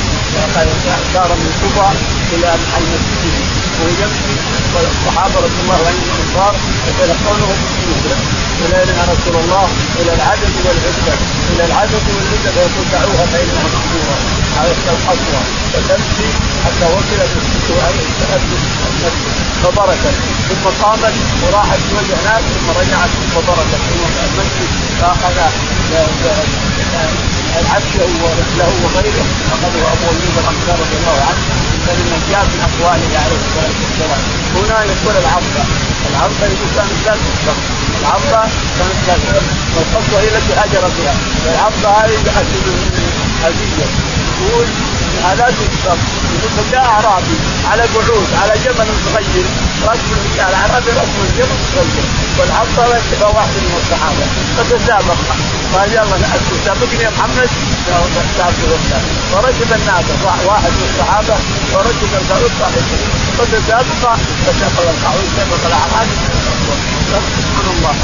صار 1.14 1.28
من 1.40 1.52
قبى 1.62 1.88
إلى 2.34 2.50
المسجد 2.78 3.34
وهو 3.78 3.88
يمشي 4.02 4.34
والصحابه 4.74 5.36
رضي 5.46 5.60
الله 5.62 5.80
عنهم 5.88 6.04
الانصار 6.14 6.54
يتلقونه 6.88 7.46
بالسجود 7.46 8.47
إلى 8.64 8.76
يا 8.98 9.04
رسول 9.12 9.36
الله 9.42 9.66
إلى 10.00 10.12
العدد 10.18 10.52
والعدة. 10.64 11.14
إلى 11.52 11.64
العدد 11.64 12.04
والعدة 12.14 12.50
فيقول 12.54 12.86
دعوها 12.92 13.24
فانها 13.32 13.62
مقبوله 13.74 14.16
على 14.58 14.70
القصوى. 14.94 15.42
فتمشي 15.72 16.28
حتى 16.64 16.86
وصلت 16.94 17.32
فبركت. 19.62 20.16
ثم 20.48 20.64
قامت 20.82 21.14
وراحت 21.42 21.80
توجه 21.90 22.16
هناك 22.22 22.42
ثم 22.54 22.68
رجعت 22.80 23.12
فبركت 23.34 23.80
ثم 23.88 24.04
المسجد. 24.26 24.70
فأخذ 25.00 25.36
العبد 27.60 27.94
له 28.58 28.70
وغيره. 28.84 29.26
اخذه 29.54 29.80
أبو 29.94 30.06
أيوب 30.12 30.36
الأنصار 30.42 30.76
رضي 30.84 30.96
الله 31.00 31.18
عنه. 31.28 31.42
فمن 31.86 32.22
جاء 32.30 32.44
من 32.52 32.60
اقواله 32.68 33.10
عليه 33.22 33.40
الصلاة 33.44 33.76
والسلام. 33.82 34.22
هنا 34.56 34.78
يقول 34.92 35.14
العبد 35.24 35.56
العبد 36.10 36.40
يقول 36.40 36.70
كانت 36.76 36.98
لا 37.06 37.14
تسبق 37.22 37.58
العبد 38.00 38.50
كانت 38.78 38.96
تسبق 39.06 39.42
والقصوى 39.76 40.18
هي 40.22 40.28
التي 40.28 40.52
هاجر 40.54 40.90
فيها 40.96 41.14
العبد 41.54 41.84
هذه 41.86 42.14
هديه 43.44 43.86
يقول 44.40 44.66
هذا 45.24 45.44
تسبق 45.58 45.96
يقول 46.34 46.50
فجاء 46.56 46.84
أعرابي. 46.84 47.38
على 47.70 47.82
قعود 47.82 48.28
على 48.42 48.54
جبل 48.64 48.88
صغير 49.06 49.46
على 50.46 50.56
اعرابي 50.56 50.90
رجل 50.90 51.28
جبل 51.38 51.58
صغير. 51.74 52.04
والعبد 52.38 52.78
يتبع 52.96 53.28
واحد 53.28 53.56
من 53.68 53.76
الصحابة. 53.82 54.24
فتسابق 54.56 55.18
قال 55.74 55.88
يلا 55.92 56.16
سابقني 56.64 57.02
يا 57.04 57.10
محمد. 57.16 57.50
فركب 59.32 59.70
الناقه 59.78 60.24
واحد 60.48 60.72
من 60.78 60.84
الصحابة. 60.90 61.36
وركب 61.72 62.10
القعود 62.20 62.52
صاحبه 62.60 62.98
فتسابق. 63.38 64.02
فسبق 64.44 64.86
القعود 64.94 65.28
سبق 65.38 65.62
الاعرابي 65.66 66.14
سبحان 67.38 67.68
الله. 67.74 67.94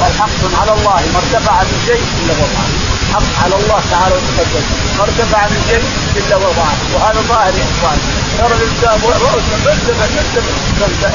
والحق 0.00 0.40
على 0.60 0.72
الله. 0.78 1.00
ما 1.14 1.18
ارتفع 1.22 1.54
من 1.62 1.78
شيء 1.86 2.02
إلا 2.20 2.34
وضعه 2.40 2.68
حق 3.14 3.44
على 3.44 3.54
الله 3.60 3.80
تعالى 3.90 4.14
وتقدم. 4.14 4.64
ما 4.98 5.04
ارتفع 5.04 5.40
من 5.52 5.60
شيء 5.70 5.86
إلا 6.20 6.36
وضعه 6.36 6.76
وهذا 6.94 7.20
ظاهر 7.28 7.54
يا 7.60 7.66
إخوان. 7.74 7.98
ترى 8.38 8.54
الانسان 8.54 8.98
رؤوسا 9.04 9.56
مرتفع 9.64 10.06
مرتفع 10.80 11.10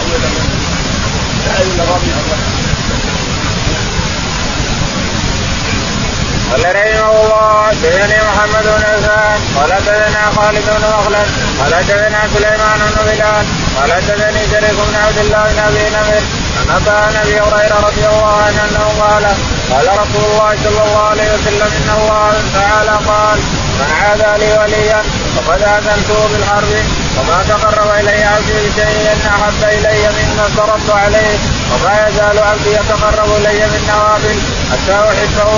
قال 6.52 6.66
رحمه 6.76 7.12
الله 7.24 7.68
حدثني 7.68 8.18
محمد 8.30 8.64
بن 8.64 8.84
عثمان 8.84 9.40
قال 9.58 9.74
حدثنا 9.74 10.32
خالد 10.36 10.66
بن 10.66 10.86
مخلد 10.98 11.28
قال 11.60 11.76
حدثنا 11.76 12.20
سليمان 12.34 12.80
بن 12.80 13.04
بلال 13.06 13.46
قال 13.78 13.92
حدثني 13.94 14.42
شريك 14.52 14.78
بن 14.90 14.96
عبد 14.96 15.18
الله 15.18 15.44
بن 15.54 15.60
أبي 15.60 15.90
نمر 15.96 16.41
ان 16.62 16.70
اتى 16.76 17.20
أبي 17.22 17.40
هريرة 17.40 17.80
رضي 17.88 18.06
الله 18.06 18.34
عنه 18.46 18.62
أنه 18.70 18.86
قال 19.04 19.24
قال 19.72 19.88
رسول 20.02 20.26
الله 20.32 20.56
صلى 20.64 20.84
الله 20.86 21.04
عليه 21.12 21.30
وسلم 21.34 21.70
إن 21.80 21.90
الله 21.98 22.34
تعالى 22.54 22.96
قال 23.08 23.40
من 23.80 23.90
عادى 24.02 24.44
لي 24.44 24.58
وليا 24.58 25.02
فقد 25.36 25.62
آذنته 25.62 26.28
بالحرب 26.32 26.72
وما 27.18 27.44
تقرب 27.50 27.90
الي 28.00 28.24
عبدي 28.24 28.54
بشيء 28.54 29.18
أحب 29.36 29.64
إلي 29.64 30.10
مما 30.18 30.46
افترضت 30.48 30.90
عليه 30.90 31.36
وما 31.72 32.08
يزال 32.08 32.40
عبدي 32.40 32.72
يتقرب 32.80 33.30
إلي 33.38 33.60
من 33.72 33.82
نوافل 33.94 34.38
حتى 34.72 34.94
أحبه. 34.94 35.52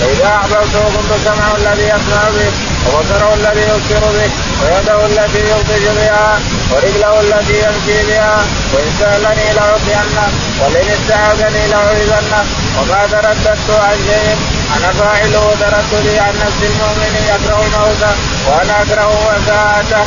فإذا 0.00 0.28
أحببته 0.40 0.84
كنت 0.96 1.12
سمعه 1.24 1.52
الذي 1.56 1.82
يسمع 1.82 2.22
به. 2.36 2.50
وبصره 2.88 3.34
الذي 3.34 3.60
يبصر 3.60 4.02
به 4.16 4.30
ويده 4.62 5.06
التي 5.06 5.40
يبطش 5.50 5.84
بها 5.98 6.38
ورجله 6.70 7.20
التي 7.20 7.56
يمشي 7.64 8.06
بها 8.08 8.44
وإن 8.72 8.90
سألني 9.00 9.52
لأعطينه 9.56 10.26
ولئن 10.60 10.88
استعاذني 10.88 11.66
لاعوذنه 11.68 12.40
وما 12.78 13.06
ترددت 13.12 13.70
عن 13.70 13.96
شيء 14.08 14.36
أنا 14.76 14.92
فاعله 14.92 15.54
ترددي 15.60 16.18
عن 16.18 16.34
نفس 16.44 16.60
المؤمن 16.70 17.12
يكره 17.32 17.60
الموت 17.66 18.02
وأنا 18.46 18.82
أكره 18.82 19.08
وساعته. 19.26 20.04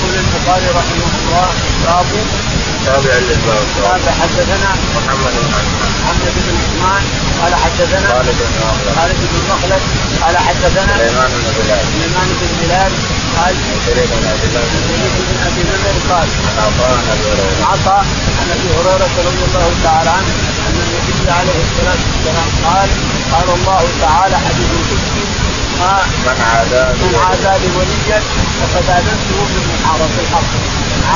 يقول 0.00 0.14
البخاري 0.14 0.66
رحمه 0.78 1.10
الله 1.20 2.49
تابع 2.86 3.14
للباب. 3.28 3.66
قال 3.84 4.02
حدثنا 4.20 4.70
محمد 4.96 5.34
بن 5.42 5.52
عثمان 5.58 5.90
محمد 6.02 6.34
بن 6.46 6.56
عثمان 6.62 7.02
قال 7.40 7.52
حدثنا 7.64 8.08
خالد 8.12 8.38
بن 8.40 8.56
مخلد 8.66 8.94
خالد 8.96 9.20
بن 9.32 9.40
مخلد 9.52 9.82
قال 10.22 10.36
حدثنا 10.46 10.92
سليمان 10.98 11.30
بن 11.36 11.48
بلال. 11.58 11.82
سليمان 11.92 12.28
بن 12.40 12.50
بلال 12.60 12.92
قال 13.36 13.54
شريك 13.86 14.10
بن 14.18 14.26
عبد 14.32 14.44
الله 14.48 14.62
بن 14.72 14.80
سعيد 14.88 15.14
بن 15.28 15.36
أبي 15.48 15.62
نمر 15.70 15.96
قال 16.10 16.28
عطاء 16.64 16.92
بن 17.00 17.08
أبي 17.14 17.24
هريرة. 17.30 17.66
عطى 17.70 17.98
عن 18.38 18.46
أبي 18.56 18.68
هريرة 18.76 19.12
رضي 19.28 19.42
الله 19.48 19.68
تعالى 19.84 20.10
عنه 20.18 20.32
أن 20.66 20.76
النبي 20.84 21.30
عليه 21.38 21.58
الصلاة 21.66 22.00
والسلام 22.08 22.48
قال 22.66 22.88
قال 23.32 23.48
الله 23.58 23.82
تعالى 24.00 24.36
حديث 24.46 24.70
القدسي 24.78 25.24
ما 25.80 25.94
من 26.26 26.38
عادى 26.50 26.84
من 27.00 27.14
عادى 27.24 27.52
لي 27.62 27.68
وليا 27.76 28.20
فقد 28.60 28.84
آذنته 28.96 29.38
بالمحاربه 29.50 30.16
الحق. 30.24 30.50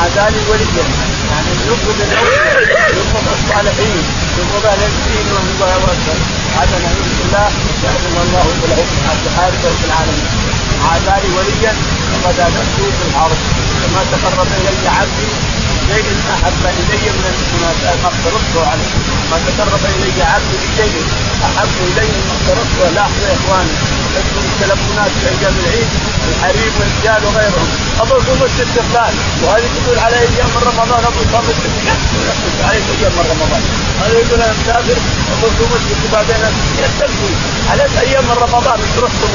لي 0.02 0.40
وليا 0.50 0.84
يعني. 1.30 1.52
يبغض 1.66 1.98
الاولياء 2.06 2.90
يبغض 2.98 3.26
الصالحين 3.36 4.02
يبغض 4.38 4.64
أهل 4.66 4.82
الدين 4.90 5.26
ويوكل 5.60 6.18
هذا 6.58 6.76
نعوذ 6.84 7.10
بالله 7.18 7.48
يأذن 7.84 8.16
الله 8.24 8.46
بالعلم 8.60 8.90
الحارب 9.26 9.54
رب 9.64 9.82
العالمين. 9.88 10.26
عادى 10.88 11.14
لي 11.22 11.28
وليا 11.36 11.72
فقد 12.12 12.36
اذنته 12.46 12.86
بالحرب 12.98 13.40
وما 13.84 14.02
تقرب 14.12 14.46
إلي 14.58 14.88
عبدي 14.88 15.28
شيء 15.88 16.06
أحب 16.34 16.62
إلي 16.80 17.10
من 17.22 17.34
ما 18.02 18.08
افترضته 18.08 18.60
عليه. 18.70 18.92
ما 19.30 19.36
تقرب 19.46 19.82
إلي 19.96 20.22
عبدي 20.22 20.56
بشيء. 20.62 21.04
أحب 21.48 21.74
إلي 21.88 22.06
مما 22.12 22.34
افترضته 22.36 22.90
لاحظوا 22.94 23.28
يا 23.28 23.34
إخواني. 23.38 23.74
تدخل 24.14 24.44
التلفونات 24.52 25.12
في 25.20 25.28
أيام 25.28 25.54
العيد. 25.62 25.88
الحريم 26.28 26.72
والرجال 26.78 27.20
وغيرهم. 27.26 27.68
ابو 28.02 28.16
صوم 28.26 28.40
الاستقبال 28.42 29.14
وهذه 29.42 29.68
تقول 29.76 29.98
على 30.04 30.16
أيام 30.26 30.48
من 30.54 30.62
رمضان. 30.70 31.02
ابو 31.10 31.22
صوم 31.32 31.44
الاستقبال 31.48 31.96
عليك 32.66 32.86
أيام 32.98 33.12
من 33.18 33.26
رمضان. 33.32 33.62
هذا 34.00 34.18
يقول 34.22 34.40
أنا 34.42 34.54
مسافر 34.60 34.98
ابو 35.34 35.46
صوم 35.58 35.70
الاستقبال 35.78 36.12
بعدين 36.14 36.42
يستقبل 36.82 37.32
عليك 37.70 37.94
أيام 38.04 38.24
من 38.30 38.36
رمضان. 38.46 38.78
تروح 38.96 39.10
صوم 39.20 39.32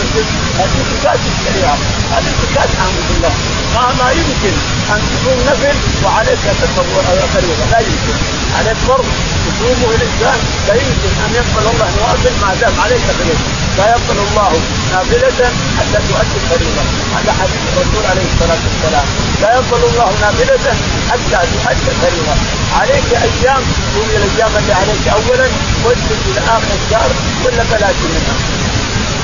هذه 0.60 0.80
زكاة 0.92 1.24
الشريعة. 1.34 1.78
هذه 2.14 2.32
زكاة 2.44 2.70
الحمد 2.76 3.00
لله 3.10 3.34
ما 3.76 3.86
ما 4.00 4.12
يمكن 4.12 4.56
أن 4.94 5.00
تصوم 5.10 5.40
نفل 5.50 5.78
وعليك 6.04 6.39
تتصور 6.46 7.04
فريضه 7.34 7.66
لا 7.72 7.80
يمكن 7.80 8.16
عليك 8.58 8.78
فرض 8.88 9.06
تصومه 9.46 9.90
الانسان 9.96 10.40
لا 10.68 10.74
يمكن 10.74 11.12
ان 11.26 11.32
يقبل 11.40 11.66
الله 11.72 11.88
نوافل 12.00 12.34
ما 12.42 12.50
دام 12.62 12.74
عليك 12.84 13.04
فريضه 13.20 13.46
لا 13.78 13.86
يقبل 13.94 14.18
الله 14.26 14.52
نافله 14.94 15.42
حتى 15.78 16.00
تؤدي 16.08 16.38
الفريضه 16.42 16.84
هذا 17.16 17.32
حديث 17.40 17.62
الرسول 17.72 18.04
عليه 18.12 18.26
الصلاه 18.32 18.62
والسلام 18.68 19.08
لا 19.42 19.50
يقبل 19.58 19.82
الله 19.90 20.10
نافله 20.22 20.66
حتى 21.12 21.40
تؤدي 21.54 21.90
الفريضه 21.94 22.36
عليك 22.80 23.10
أيام 23.28 23.64
قوم 23.96 24.10
الأيام 24.20 24.52
اللي 24.60 24.74
عليك 24.74 25.08
اولا 25.08 25.48
واسجد 25.86 26.20
إلى 26.30 26.40
اخر 26.56 26.72
الشهر 26.80 27.12
ولا 27.46 27.64
بلاش 27.72 27.98
منها 28.04 28.36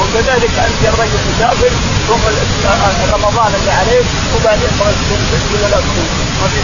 وكذلك 0.01 0.53
أنت 0.67 0.79
يا 0.85 0.91
رجل 1.01 1.19
مسافر 1.29 1.71
ثم 2.07 2.23
رمضان 3.15 3.51
اللي 3.59 3.71
عليك 3.71 4.05
وبعدين 4.35 4.71
تصوم 4.79 5.21
ولا 5.53 5.67
لا 5.73 5.79
تصوم 5.85 6.07
ما 6.41 6.47
في 6.51 6.59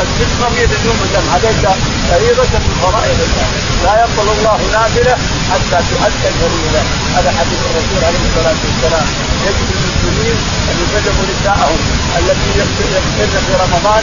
الست 0.00 0.32
قضية 0.42 0.70
اليوم 0.78 1.00
دم 1.14 1.26
عليك 1.34 1.64
فريضة 2.10 2.52
من 2.64 2.74
فرائض 2.82 3.18
الله. 3.26 3.48
لا 3.84 3.92
يقبل 4.02 4.28
الله 4.36 4.58
نافلة 4.72 5.14
حتى 5.50 5.78
تؤدى 5.88 6.28
الفريضة. 6.32 6.82
هذا 7.16 7.30
حديث 7.38 7.60
الرسول 7.68 8.00
عليه 8.08 8.22
الصلاة 8.28 8.58
والسلام. 8.64 9.06
يجب 9.46 9.68
المسلمين 9.76 10.38
أن 10.70 10.76
يبلغوا 10.82 11.26
نساءهم 11.32 11.80
التي 12.18 12.50
يقتلن 12.60 13.04
في 13.46 13.52
رمضان 13.64 14.02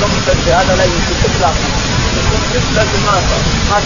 تمسك 0.00 0.48
هذا 0.48 0.72
لا 0.78 0.84
يمكن 0.84 1.16
إطلاقا. 1.28 1.66
يكون 2.16 2.74
لازم 2.76 3.00
ما 3.06 3.14
ما 3.70 3.78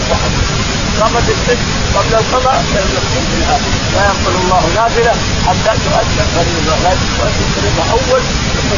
قامت 1.01 1.29
الست 1.29 1.59
قبل 1.95 2.13
القضاء 2.15 2.63
فيها. 2.71 3.57
لا 3.95 4.03
يقبل 4.05 4.35
الله 4.43 4.63
نافله 4.75 5.15
حتى 5.47 5.71
تؤدى 5.85 6.21
الفريضه 6.25 6.75
لا 6.83 6.89
تؤدي 6.89 7.43
الفريضه 7.47 7.83
أول. 7.91 8.21
ثم 8.55 8.71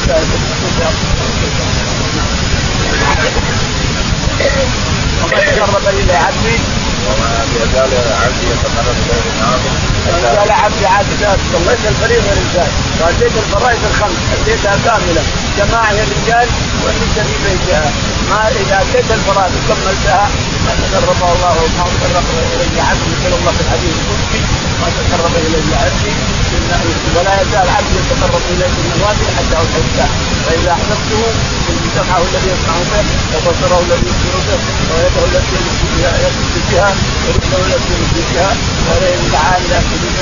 وما 5.23 5.39
تقرب 5.39 5.87
إلى 5.87 6.13
عبدي. 6.13 6.57
وما 7.07 7.29
يزال 7.55 7.91
عبدي 8.23 8.45
يتقرب 8.51 8.95
اليه 9.01 9.21
بالنوافل 9.25 9.73
ما 10.05 10.19
زال 10.21 10.51
عبدي 10.51 10.85
عبدا 10.85 11.37
صليت 11.53 11.79
الفريضه 11.87 12.29
رجال 12.31 12.69
واديت 13.01 13.31
الفرائض 13.43 13.79
الخمس 13.89 14.19
اديتها 14.41 14.75
كاملة. 14.85 15.23
جماعة 15.57 15.91
الرجال 15.91 16.47
والنساء 16.83 17.25
في 17.25 17.37
بيتها 17.49 17.91
ما 18.29 18.41
إذا 18.61 18.75
أتيت 18.81 19.11
الفرائض 19.17 19.53
وكملتها 19.57 20.25
ما 20.65 20.73
تقرب 20.81 21.19
الله 21.35 21.53
وما 21.61 21.85
تقرب 22.01 22.25
إلي 22.53 22.81
عبدي 22.89 23.11
يقول 23.15 23.33
الله 23.39 23.51
في 23.57 23.61
الحديث 23.65 23.95
القدسي 24.01 24.41
ما 24.81 24.87
تقرب 24.97 25.33
إلي 25.45 25.75
عبدي 25.83 26.13
ولا 27.15 27.33
يزال 27.41 27.67
عبدي 27.77 27.95
يتقرب 28.01 28.43
إلي 28.51 28.67
بالنوافل 28.75 29.27
حتى 29.37 29.55
أحبه. 29.63 30.09
فإذا 30.45 30.71
أحببته 30.71 31.21
سمعه 31.95 32.21
الذي 32.29 32.49
يسمع 32.53 32.75
به 32.91 33.05
وبصره 33.33 33.79
الذي 33.85 34.07
يبصر 34.09 34.37
به 34.47 34.59
ويده 34.93 35.23
التي 35.29 35.55
يمشي 35.57 35.87
بها 35.97 36.89
ورجله 37.27 37.57
التي 37.65 37.91
يمشي 37.97 38.21
بها 38.33 38.49
ولئن 38.87 39.21
دعاني 39.33 39.67
لاستجيب 39.71 40.15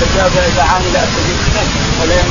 فجاب 0.00 0.32
دعاني 0.56 0.88
لاستجيب 0.94 1.38
منه 1.54 1.72
ولئن 2.00 2.28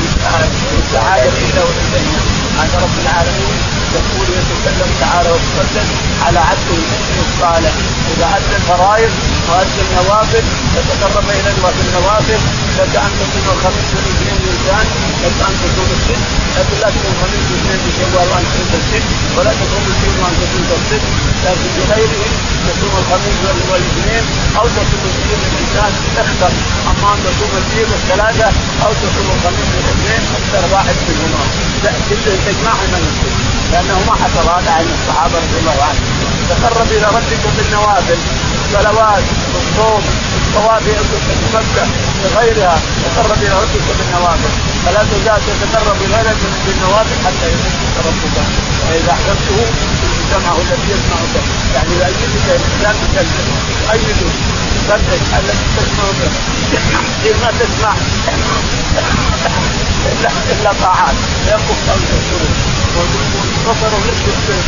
استعاذ 0.80 1.32
الا 1.44 1.62
واليه 1.62 2.18
هذا 2.58 2.78
رب 2.84 2.96
العالمين 3.04 3.69
يقول 3.98 4.26
يتكلم 4.38 4.90
تعالى 5.00 5.30
وتقدم 5.34 5.86
على 6.24 6.40
عبده 6.50 6.74
المؤمن 6.80 7.18
الصالح. 7.26 7.74
إذا 8.12 8.26
أدى 8.36 8.56
الفرائض 8.60 9.12
وأدى 9.48 9.80
النوافل 9.86 10.44
وتقرب 10.74 11.26
إلى 11.38 11.50
الله 11.54 11.72
بالنوافل 11.78 12.40
لك 12.78 12.94
أن 13.06 13.12
تصوم 13.20 13.46
الخميس 13.54 13.88
والاثنين 13.94 14.38
والانسان 14.42 14.86
لك 15.22 15.36
أن 15.48 15.54
تصوم 15.62 15.88
الست. 15.96 16.22
لكن 16.56 16.76
لا 16.82 16.88
تصوم 16.94 17.12
الخميس 17.16 17.44
والاثنين 17.50 17.80
بشوال 17.86 18.26
وأن 18.30 18.44
تصوم 18.50 18.72
الست. 18.80 19.04
ولا 19.36 19.52
تصوم 19.60 19.82
الاثنين 19.88 20.14
وأن 20.22 20.34
تصوم 20.42 20.68
الست. 20.80 21.04
لكن 21.44 21.68
بغيره 21.76 22.24
تصوم 22.68 22.94
الخميس 23.02 23.36
والاثنين 23.70 24.24
أو 24.58 24.64
تصوم 24.76 25.02
الاثنين 25.10 25.40
الانسان 25.48 25.90
تختم 26.16 26.54
أما 26.90 27.08
أن 27.14 27.18
تصوم 27.26 27.50
الاثنين 27.58 27.86
والثلاثه 27.92 28.48
أو 28.84 28.90
تصوم 29.02 29.26
الخميس 29.36 29.68
والاثنين 29.76 30.22
اختر 30.38 30.62
واحد 30.74 30.96
منهما. 31.08 31.44
تجمعهما 32.46 32.98
نفسه 32.98 33.59
لأنه 33.72 33.98
ما 34.08 34.14
حصل 34.22 34.44
هذا 34.54 34.70
عن 34.76 34.86
الصحابة 34.98 35.36
رضي 35.44 35.58
الله 35.60 35.78
عنهم. 35.88 36.06
تقرب 36.50 36.88
إلى 36.96 37.06
ربك 37.16 37.42
بالنوافل 37.56 38.18
الصلوات 38.60 39.24
والصوم 39.54 40.02
والطوافي 40.32 40.92
مكة 41.54 41.84
وغيرها. 42.22 42.78
تقرب 43.04 43.38
إلى 43.42 43.54
ربك 43.62 43.86
بالنوافل. 43.98 44.52
فلا 44.84 45.02
تزال 45.10 45.40
تتقرب 45.46 45.96
إلى 46.06 46.18
بالنوافل 46.66 47.16
حتى 47.24 47.46
يحبك 47.52 47.96
ربك. 48.06 48.36
وإذا 48.88 49.12
أحببته 49.12 49.58
سمعه 50.30 50.58
الذي 50.64 50.86
يسمع 50.94 51.20
به. 51.34 51.44
يعني 51.74 51.92
يؤيدك 52.00 52.46
الإسلام 52.56 52.96
بكلمه 53.02 53.44
يؤيده 53.86 54.30
يصدق 54.76 55.22
الذي 55.38 55.66
تسمع 55.76 56.06
به. 56.18 56.32
ما 57.42 57.50
تسمع 57.60 57.92
إلا 60.12 60.30
إلا 60.52 60.72
طاعات. 60.82 61.14
يكف 61.46 61.90
عن 61.90 62.00
الشرور 63.68 63.92
والبصر 63.94 64.22
يكفر 64.28 64.58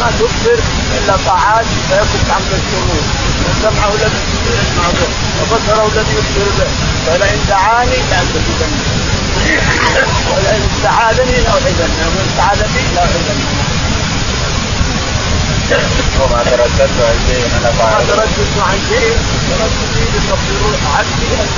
ما 0.00 0.10
تكفر 0.18 0.58
إلا 0.98 1.16
طاعات 1.26 1.64
فيكف 1.88 2.30
عنك 2.30 2.50
الشرور 2.60 3.02
وسمعه 3.48 3.88
الذي 3.94 4.22
يسمع 4.60 4.86
به 4.98 5.08
وبصره 5.40 5.86
الذي 5.92 6.12
يبصر 6.18 6.50
به. 6.58 6.70
فلئن 7.06 7.40
دعاني 7.48 7.96
لاستجيبن 8.10 8.72
ولئن 10.30 10.62
استعاذني 10.76 11.36
لاعيذنه 11.42 12.06
وان 12.16 12.26
استعاذ 12.30 12.60
بي 12.74 12.82
وما 16.20 16.44
ترددت 16.44 16.98
عن 17.08 17.18
شيء 17.28 17.46
أنا 17.58 17.70
ما 17.70 17.78
فاعل 17.78 18.06
ترددت 18.06 18.56
عن 18.68 18.78
شيء 18.88 19.16
ترددي 19.50 20.04
لتقدير 20.14 20.74
عبدي 20.96 21.30
ان 21.34 21.48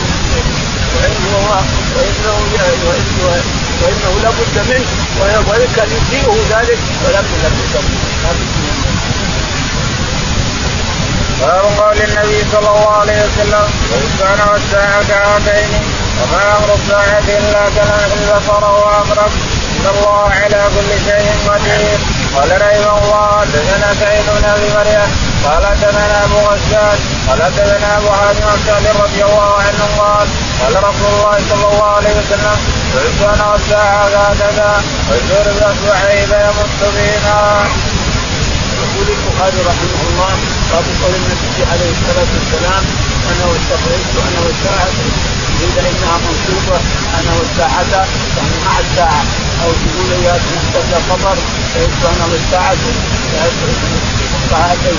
وإنه 0.95 1.63
وإنه 1.97 3.43
وانه 3.83 4.13
لابد 4.23 4.57
منه 4.71 4.87
وان 5.21 5.69
كان 5.77 5.89
يجيئه 5.99 6.37
ذلك 6.51 6.79
ولكن 7.05 7.37
لم 7.45 7.55
يسمى 7.65 7.99
باب 11.41 11.65
قول 11.79 11.97
النبي 12.03 12.39
صلى 12.53 12.59
الله 12.69 12.91
عليه 12.91 13.19
وسلم 13.27 13.67
والسنة 13.93 14.53
والساعة 14.53 15.03
كهاتين 15.09 15.71
وما 16.23 16.57
أمر 16.59 16.75
الساعة 16.75 17.19
إلا 17.39 17.63
كلمح 17.77 18.05
البصر 18.17 18.65
وأقرب 18.65 19.31
إن 19.79 19.87
الله 19.95 20.31
على 20.43 20.61
كل 20.75 20.91
شيء 21.07 21.27
قدير. 21.49 21.99
قال 22.35 22.51
رحمه 22.63 22.99
الله 22.99 23.27
حدثنا 23.41 23.89
سعيد 24.01 24.27
بن 24.37 24.45
أبي 24.55 24.69
مريم. 24.77 25.11
قال 25.45 25.67
حدثنا 25.67 26.25
أبو 26.25 26.39
غسان. 26.49 26.99
قال 27.29 27.43
حدثنا 27.43 27.89
أبو 27.99 28.11
حاتم 28.11 28.49
السعدي 28.59 28.91
رضي 29.05 29.23
الله 29.25 29.53
عنه 29.67 29.83
قال 29.99 30.29
قال 30.61 30.75
رسول 30.89 31.11
الله 31.17 31.37
صلى 31.51 31.67
الله 31.73 31.91
عليه 31.97 32.15
وسلم 32.21 32.59
والسنة 32.95 33.45
والساعة 33.53 34.07
هكذا 34.07 34.83
والزور 35.09 35.47
بن 35.57 35.75
سعيد 35.89 36.31
يمت 36.47 36.81
بهما 36.95 37.41
يقول 38.83 39.09
البخاري 39.17 39.61
رحمه 39.71 40.01
الله 40.09 40.33
باب 40.71 40.85
قول 41.03 41.15
النبي 41.21 41.61
عليه 41.71 41.91
الصلاة 41.97 42.31
والسلام 42.37 42.85
أنا 43.31 43.45
واستغرقت 43.51 44.15
أنا 44.29 44.41
والساعة 44.47 44.89
قيل 45.59 45.87
إنها 45.87 46.17
منصوبة 46.25 46.79
أنا 47.19 47.33
والساعة 47.39 48.07
يعني 48.37 48.57
مع 48.67 48.79
الساعة. 48.79 49.48
أو 49.63 49.71
تقول 49.83 50.11
يا 50.25 50.35
مبتدا 50.35 50.99
خبر 51.11 51.37
أنا 51.77 52.25
والساعة 52.33 52.77
ساعتين 54.51 54.99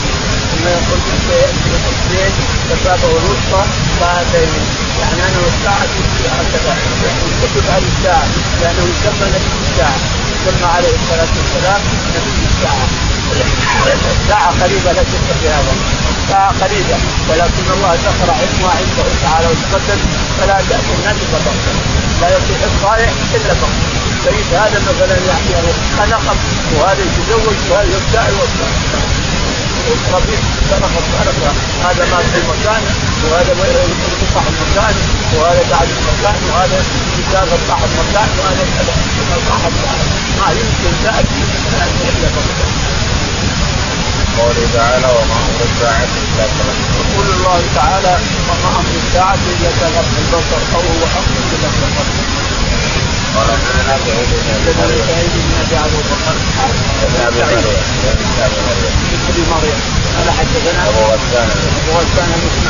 ثم 0.51 0.67
يقول 0.67 0.99
اثنين 1.91 2.33
فسابه 2.69 3.11
الوسطى 3.17 3.63
ساعتين 3.99 4.51
يعني 4.99 5.21
أنا 5.27 5.39
والساعة 5.45 5.85
هكذا. 6.39 6.73
يكتب 7.43 7.71
على 7.73 7.85
الساعة 7.91 8.27
لأنه 8.61 8.83
يسمى 8.91 9.27
نبي 9.35 9.51
الساعة. 9.69 9.99
سمى 10.45 10.69
عليه 10.75 10.93
الصلاة 10.99 11.31
والسلام 11.39 11.81
نبي 12.15 12.31
الساعة. 12.49 12.87
ساعة 14.29 14.63
قريبة 14.63 14.91
لا 14.91 15.03
شك 15.11 15.27
في 15.41 15.47
هذا. 15.49 15.73
ساعة 16.29 16.51
قريبة. 16.61 16.97
ولكن 17.29 17.65
الله 17.75 17.97
سخر 18.05 18.29
علمها 18.39 18.73
عنده 18.79 19.05
تعالى 19.23 19.47
وتقدم 19.47 19.99
فلا 20.39 20.57
تأتي 20.69 20.93
الناس 20.99 21.17
بطرق 21.31 21.57
لا 22.21 22.27
يصيح 22.37 22.59
الصالح 22.71 23.11
إلا 23.35 23.53
بطرق 23.53 24.08
فإذا 24.23 24.57
هذا 24.63 24.79
مثلا 24.89 25.17
يعني 25.27 25.71
خنقم 25.97 26.37
وهذا 26.75 27.01
يتزوج 27.07 27.57
وهذا 27.69 27.89
يبتاع 27.95 28.23
رفيق 30.13 30.41
سرق 30.69 30.91
السرقه 31.03 31.51
هذا 31.83 32.03
مال 32.11 32.25
في 32.33 32.39
مكان 32.51 32.81
وهذا 33.23 33.53
يقطع 34.21 34.43
المكان 34.49 34.95
وهذا 35.35 35.63
بعد 35.71 35.87
المكان 35.97 36.39
وهذا 36.49 36.79
يساق 37.19 37.59
صاحب 37.67 37.89
مكان 38.01 38.29
وهذا 38.39 38.63
صاحب 39.49 39.71
ما 40.39 40.51
يمكن 40.51 40.93
تاتي 41.03 41.43
إلا 42.09 42.29
قوله 44.37 44.67
تعالى 44.73 45.05
وما 45.05 45.35
أمر 45.45 45.61
الساعة 45.69 46.07
إلا 46.23 46.45
كلمه 46.57 46.85
يقول 46.99 47.27
الله 47.35 47.61
تعالى 47.75 48.17
وما 48.49 48.69
أمر 48.79 48.93
الساعة 49.07 49.39
إلا 49.51 49.69
كلمه 49.79 50.11
البصر 50.21 50.61
أو 50.75 50.79
هو 50.79 51.03
أمر 51.19 51.35
إلا 51.53 51.69
كلمه 51.79 52.38
قال 53.39 53.51
حدثنا 53.51 53.95
سعيد 54.05 54.29
بن 54.31 54.99
سعيد 55.07 55.31
بن 55.35 55.77
ابو 55.85 55.99
بن 57.07 57.43
بن 60.55 60.75
قال 60.83 61.01
غسان 61.11 61.49
ابو 61.79 61.91
غسان 61.97 62.29
بن 62.43 62.67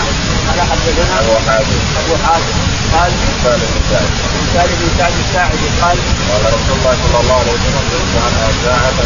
قال 0.47 0.59
حدثنا 0.71 1.19
ابو 1.19 1.35
حاتم 1.47 1.79
ابو 2.01 2.15
حاتم 2.23 2.57
قال 2.93 3.11
سالم 3.43 3.69
بن 3.73 3.81
سعد 3.89 4.09
سالم 4.53 4.75
بن 4.79 4.89
سعد 4.97 5.13
الساعدي 5.25 5.67
قال 5.81 5.97
قال 6.29 6.43
رسول 6.53 6.75
الله 6.79 6.95
صلى 7.03 7.19
الله 7.21 7.37
عليه 7.41 7.53
وسلم 7.57 7.83
كنت 7.91 8.13
أنا 8.27 8.51
ساعة 8.65 8.97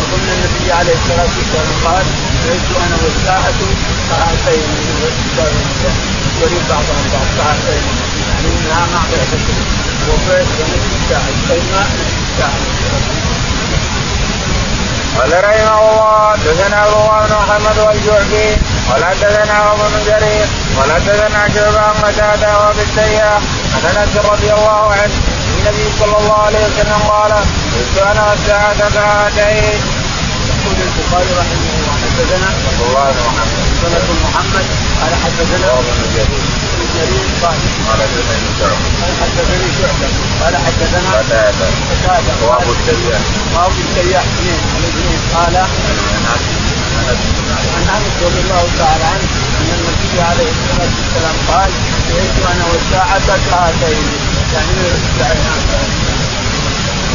وقلنا 0.00 0.32
النبي 0.36 0.72
عليه 0.72 0.94
الصلاه 1.00 1.30
والسلام 1.36 1.70
قال 1.86 2.06
ليس 2.46 2.66
أنا 2.84 2.96
والساعة 3.04 3.58
ساعتين 4.10 4.68
يريد 6.40 6.62
بعضهم 6.70 7.06
بعض 7.12 7.28
ساعتين 7.38 7.82
يعني 8.28 8.48
انها 8.56 8.86
ما 8.92 9.00
بعثت 9.10 9.75
قال 15.16 15.32
رحمه 15.44 15.78
الله 15.90 16.32
حدثنا 16.32 16.78
أبو 16.86 17.00
بن 17.26 17.34
محمد 17.34 17.78
والجعفي 17.78 18.48
قال 18.90 19.04
حدثنا 19.04 19.72
ابو 19.72 19.82
بن 19.82 20.04
جرير 20.06 20.46
قال 20.76 20.92
حدثنا 20.92 21.48
شعبة 21.54 21.80
عن 21.80 21.94
قتادة 22.02 22.58
وابي 22.58 22.82
السياح 22.82 23.40
عن 23.74 23.96
أنس 23.96 24.16
رضي 24.16 24.52
الله 24.52 24.92
عنه 24.92 25.14
النبي 25.58 25.86
صلى 26.00 26.16
الله 26.18 26.38
عليه 26.46 26.58
وسلم 26.66 27.00
قال 27.08 27.32
قلت 27.32 27.96
أنا 28.10 28.34
الساعة 28.34 28.80
كهاتين. 28.94 29.80
يقول 30.48 30.76
البخاري 30.86 31.30
رحمه 31.40 31.70
الله 31.78 31.94
حدثنا 32.02 32.48
بن 32.56 33.26
محمد 33.36 33.92
بن 34.08 34.16
محمد 34.24 34.66
قال 35.00 35.12
حدثنا 35.24 35.72
ابو 35.72 35.82
بن 35.82 36.14
جرير 36.14 36.55
جرير 36.96 37.26
قال 37.42 37.58
قال 37.88 38.00
حدثني 38.02 38.48
شعبة 38.58 38.88
قال 39.02 39.12
حدثني 39.22 39.68
شعبة 39.78 40.08
قال 40.40 40.54
حدثنا 40.66 41.10
قتادة 41.18 41.66
قتادة 41.90 42.34
وابو 42.46 42.72
السياح 42.72 43.20
وابو 43.54 43.80
السياح 43.86 44.22
اثنين 44.22 44.60
الاثنين 44.78 45.20
قال 45.34 45.56
عن 47.76 47.88
انس 47.96 48.16
رضي 48.26 48.40
الله 48.40 48.64
تعالى 48.78 49.04
عنه 49.04 49.28
ان 49.60 49.68
النبي 49.76 50.20
عليه 50.20 50.50
الصلاه 50.56 50.90
والسلام 50.98 51.36
قال 51.52 51.70
شهدت 52.08 52.38
أنا 52.52 52.64
والساعة 52.72 53.26
كهاتين 53.50 54.06
يعني 54.54 54.86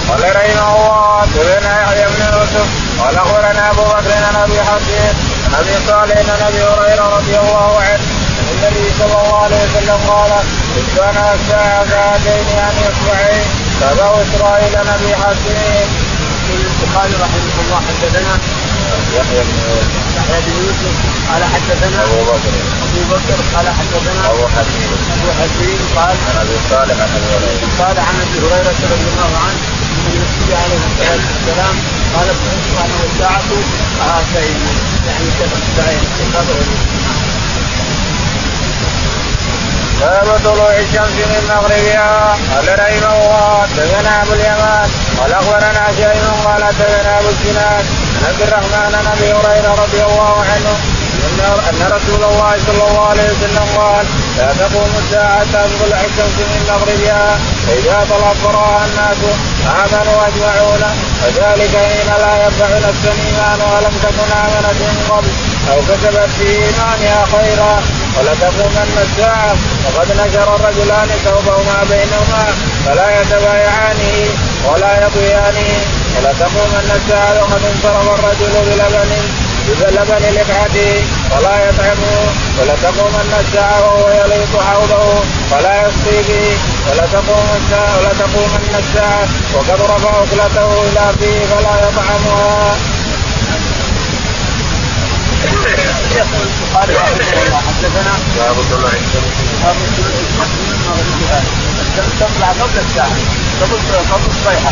قال 0.10 0.36
رحمه 0.36 0.76
الله 0.76 1.22
حدثنا 1.22 1.82
يحيى 1.82 2.06
بن 2.06 2.22
يوسف 2.34 2.68
قال 3.00 3.16
اخبرنا 3.18 3.72
ابو 3.72 3.82
بكر 3.82 4.24
عن 4.28 4.36
ابي 4.36 4.62
حسين 4.62 5.14
عن 5.46 5.54
ابي 5.60 5.76
صالح 5.88 6.18
عن 6.18 6.42
ابي 6.48 6.64
هريره 6.64 7.18
رضي 7.18 7.40
الله 7.40 7.80
عنه 7.80 8.02
عن 8.02 8.21
النبي 8.62 8.90
صلى 9.00 9.16
الله 9.22 9.38
عليه 9.44 9.62
وسلم 9.66 10.00
قال 10.08 10.32
كنت 10.76 11.00
أنا 11.10 11.34
الساعة 11.36 11.86
ساعتين 11.90 12.46
يعني 12.58 12.82
اصبعين 12.92 13.46
تابعه 13.82 14.16
إسرائيل 14.22 14.74
عن 14.78 14.88
ابي 14.88 15.16
حسين. 15.16 15.88
البخاري 16.52 17.14
رحمه 17.26 17.56
الله 17.64 17.80
حدثنا 17.88 18.34
يحيى 19.18 19.42
بن 19.48 19.56
يوسف 19.66 19.94
يحيى 20.18 20.40
بن 20.46 20.54
يوسف 20.66 20.94
قال 21.30 21.44
حدثنا 21.54 22.04
أبو 22.04 22.20
بكر. 22.30 22.54
أبو 22.86 23.02
بكر 23.12 23.38
قال 23.56 23.68
حدثنا 23.80 24.24
أبو 24.32 24.46
حسين. 24.56 24.92
أبو 25.16 25.30
حسين 25.40 25.80
قال 25.98 26.16
عن 26.28 26.36
أبي 26.44 26.58
صالح 26.70 26.98
عن 27.04 27.12
أبي 27.18 27.30
هريرة. 27.34 27.68
قال 27.82 27.98
عن 28.08 28.16
أبي 28.24 28.38
هريرة 28.46 28.80
رضي 28.94 29.08
الله 29.14 29.32
عنه 29.46 29.62
ان 30.08 30.22
النبي 30.22 30.54
عليه 30.64 30.82
الصلاه 30.90 31.24
والسلام 31.34 31.76
قال 32.16 32.28
سبحانه 32.68 32.96
والساعة 33.02 33.50
هاتين 34.02 34.58
يعني 35.08 35.28
كفين 35.40 35.72
باب 40.02 40.40
طلوع 40.44 40.74
الشمس 40.80 41.18
من 41.32 41.44
مغربها. 41.50 42.38
قال 42.56 42.80
رحمه 42.80 43.14
الله 43.16 43.62
حدثنا 43.62 44.24
أبو 44.24 44.34
اليمان. 44.34 44.90
قال 45.20 45.34
أخبرنا 45.34 45.86
شيء 45.98 46.22
قال 46.46 46.64
حدثنا 46.64 47.20
أبو 47.20 47.30
الزناد. 47.30 47.86
عن 48.22 48.28
عبد 48.28 48.42
الرحمن 48.42 48.94
أبي 49.14 49.32
هريرة 49.34 49.74
رضي 49.84 50.04
الله 50.04 50.46
عنه 50.50 51.01
أن 51.70 51.82
رسول 51.98 52.24
الله 52.24 52.54
صلى 52.68 52.84
الله 52.88 53.06
عليه 53.10 53.24
وسلم 53.24 53.66
قال 53.78 54.06
لا 54.38 54.50
تقوم 54.60 54.92
الساعة 55.04 55.40
حتى 55.40 55.62
تطلع 55.72 56.00
الشمس 56.10 56.38
من 56.52 56.62
مغربها 56.72 57.40
فإذا 57.68 57.98
طلعت 58.10 58.36
فراها 58.44 58.86
الناس 58.86 59.20
امنوا 59.84 60.28
اجمعون 60.28 60.84
وذلك 61.24 61.74
حين 61.76 62.10
لا 62.24 62.34
ينفع 62.44 62.70
نفسا 62.88 63.12
ايمانها 63.26 63.82
لم 63.82 63.96
تكن 64.04 64.30
آمنت 64.46 64.78
من 64.82 64.98
قبل 65.10 65.32
أو 65.72 65.78
كسبت 65.88 66.30
في 66.38 66.48
إيمانها 66.48 67.26
خيرا. 67.36 67.82
ولتقومن 68.18 68.90
الساعة 69.06 69.54
وقد 69.86 70.08
نشر 70.12 70.56
الرجلان 70.56 71.10
ثوبهما 71.26 71.78
بينهما 71.90 72.44
فلا 72.86 73.22
يتبايعانه 73.22 74.16
ولا 74.68 74.92
يطويانه 75.06 75.72
ولتقومن 76.16 76.86
الساعة 76.98 77.34
وقد 77.42 77.62
انصرف 77.72 78.08
الرجل 78.20 78.54
بلبن 78.68 79.12
بلبن 79.70 80.24
لقعته 80.38 80.94
ولا 81.32 81.70
يطعمه 81.70 82.18
ولتقومن 82.60 83.34
الساعة 83.40 83.82
وهو 83.82 84.10
يليق 84.10 84.54
حوضه 84.62 85.24
ولا 85.52 85.74
يسقي 85.88 86.22
به 86.28 86.58
ولتقوم 86.88 87.48
الساعة 87.60 87.98
ولتقومن 87.98 88.76
الساعة 88.84 89.28
وقد 89.54 89.82
رفع 89.82 90.24
اكلته 90.24 90.70
إلى 90.84 91.06
فيه 91.20 91.40
فلا 91.46 91.76
يطعمها. 91.88 92.76
يقول 96.16 96.48
البخاري 96.48 96.94
رحمه 96.96 97.44
الله 97.46 97.62
حدثنا 97.68 98.14
باب 98.38 98.56
طلوع 98.72 98.92
الشمس 98.92 99.36
باب 99.64 99.76
طلوع 99.98 100.16
الشمس 100.28 100.54
من 100.70 100.78
مغربها 100.88 101.42
الشمس 101.82 102.14
تطلع 102.20 102.50
قبل 102.62 102.78
الساعة 102.86 103.16
قبل 103.62 103.78
قبل 104.12 104.28
الصيحة. 104.36 104.72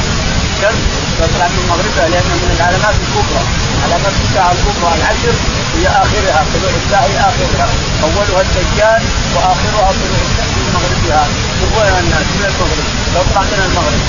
الشمس 0.54 0.82
تطلع 1.20 1.48
من 1.48 1.64
مغربها 1.70 2.08
لانها 2.12 2.36
من 2.44 2.56
العلامات 2.58 2.96
الكبرى. 3.04 3.44
علامات 3.84 4.16
الساعة 4.26 4.52
الكبرى 4.52 4.92
العشر 5.00 5.36
هي 5.76 5.88
آخرها 6.04 6.42
طلوع 6.54 6.72
الساعة 6.82 7.06
هي 7.12 7.18
آخرها. 7.30 7.68
أولها 8.04 8.42
الدجال 8.42 9.02
وآخرها 9.36 9.90
طلوع 10.00 10.20
الشمس 10.28 10.54
من 10.58 10.68
مغربها. 10.76 11.24
يبغونها 11.62 12.00
الناس 12.00 12.28
من 12.36 12.46
المغرب. 12.50 12.88
تطلع 13.16 13.42
من 13.52 13.62
المغرب. 13.70 14.02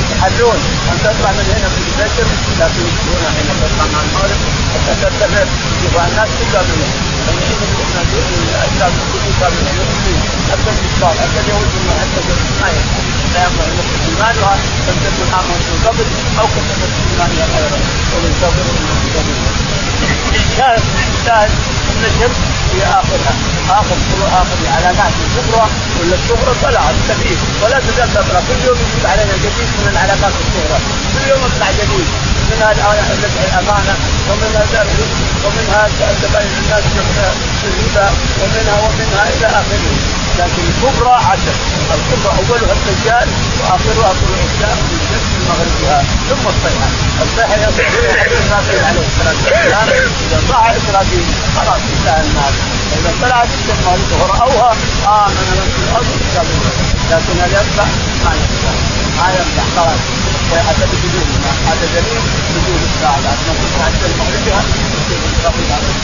يتحرون 0.00 0.60
ان 0.90 0.98
تطلع 1.04 1.30
من 1.38 1.46
هنا 1.52 1.68
في 1.74 1.80
الفجر 1.86 2.26
لكن 2.60 2.86
هنا 3.10 3.28
حين 3.34 3.48
تطلع 3.62 3.86
مع 3.92 4.00
المغرب. 4.06 4.40
حتى 4.72 4.94
ترتفع. 5.02 5.44
يبغى 5.84 6.04
الناس 6.10 6.28
كلها 6.38 6.62
منها 7.32 8.64
الاسلام 8.64 8.92
كلها 9.12 9.48
من 9.50 9.64
حتى 10.50 10.70
الكفار 10.74 11.14
حتى 11.22 11.40
اليهود 11.44 11.70
حتى 12.00 12.20
ما 12.60 12.68
لا 13.34 13.40
ينبغي 13.46 13.70
نقص 13.76 13.94
ايمانها 14.06 14.52
تنتهي 14.86 15.24
امن 15.38 15.58
من 15.68 15.78
قبل 15.86 16.06
أو 16.40 16.46
كسبت 16.46 16.90
ايمانها 17.10 17.46
خيرا 17.54 17.78
الشاهد 20.34 20.82
الشاهد 21.20 21.50
ان 21.96 22.04
الشمس 22.04 22.38
هي 22.74 22.82
آخرها. 23.00 23.32
آخر 23.80 23.96
آخر 24.40 24.58
علامات 24.76 25.12
الكبرى 25.24 25.66
ولا 26.00 26.16
الصغرى 26.20 26.52
طلعت 26.62 26.96
كثير 27.08 27.36
ولا 27.62 27.78
تزال 27.86 28.08
تطلع 28.14 28.40
كل 28.48 28.58
يوم 28.66 28.78
يجيب 28.84 29.06
علينا 29.12 29.34
جديد 29.44 29.68
من 29.80 29.88
العلامات 29.92 30.32
الصغرى. 30.42 30.78
كل 31.14 31.24
يوم 31.30 31.40
يطلع 31.46 31.70
جديد. 31.80 32.08
منها 32.50 32.72
الأمانة 32.72 33.94
ومنها 34.28 34.62
الرزق 34.82 35.10
ومنها 35.44 35.82
تبين 36.22 36.52
الناس 36.62 36.84
في 37.60 37.66
الربا 37.70 38.06
ومنها 38.40 38.76
ومنها 38.84 39.24
إلى 39.34 39.46
آخره. 39.46 40.25
لكن 40.38 40.62
الكبرى 40.70 41.14
عشر. 41.30 41.54
الكبرى 41.94 42.32
أولها 42.40 42.74
الدجال 42.78 43.28
وآخرها 43.58 44.10
طلوع 44.20 44.40
الشمس 44.50 44.80
من 44.90 45.00
شمس 45.10 45.30
مغربها. 45.48 45.98
ثم 46.28 46.44
الصيحة. 46.52 46.88
الصيحة 47.22 47.56
يصح 47.64 47.88
إسرائيل 48.40 48.84
عليه 48.88 49.06
الصلاة 49.10 49.34
والسلام. 49.34 49.88
إذا 50.26 50.40
صاح 50.48 50.70
إسرائيل 50.70 51.24
خلاص 51.56 51.82
انتهى 51.94 52.20
الناس. 52.26 52.54
إذا 52.96 53.10
طلعت 53.22 53.48
الشمس 53.58 54.12
وراوها 54.20 54.72
امن 55.06 55.46
من 55.52 55.66
في 55.74 55.80
الأرض 55.82 56.08
لكن 57.10 57.34
هل 57.42 57.50
ينفع؟ 57.58 57.86
ما 58.24 58.32
ينفع. 58.40 58.72
ما 59.18 59.28
ينفع. 59.36 59.64
خلاص. 59.76 60.00
الصيحه 60.46 60.72
بدون 60.72 61.28
هذا 61.68 61.86
دليل 61.94 62.22
بدون 62.54 62.80
الساعة 62.88 63.18
لكن 63.18 63.66
الشمس 63.66 64.12
مغربها 64.18 64.62
تصير 65.02 65.18
الصيحه 65.26 65.96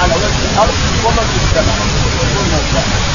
ثم 0.00 0.19
وجه 0.30 0.50
الأرض 0.52 0.74
ومن 1.04 1.24
في 1.32 1.38
السماء 1.44 1.78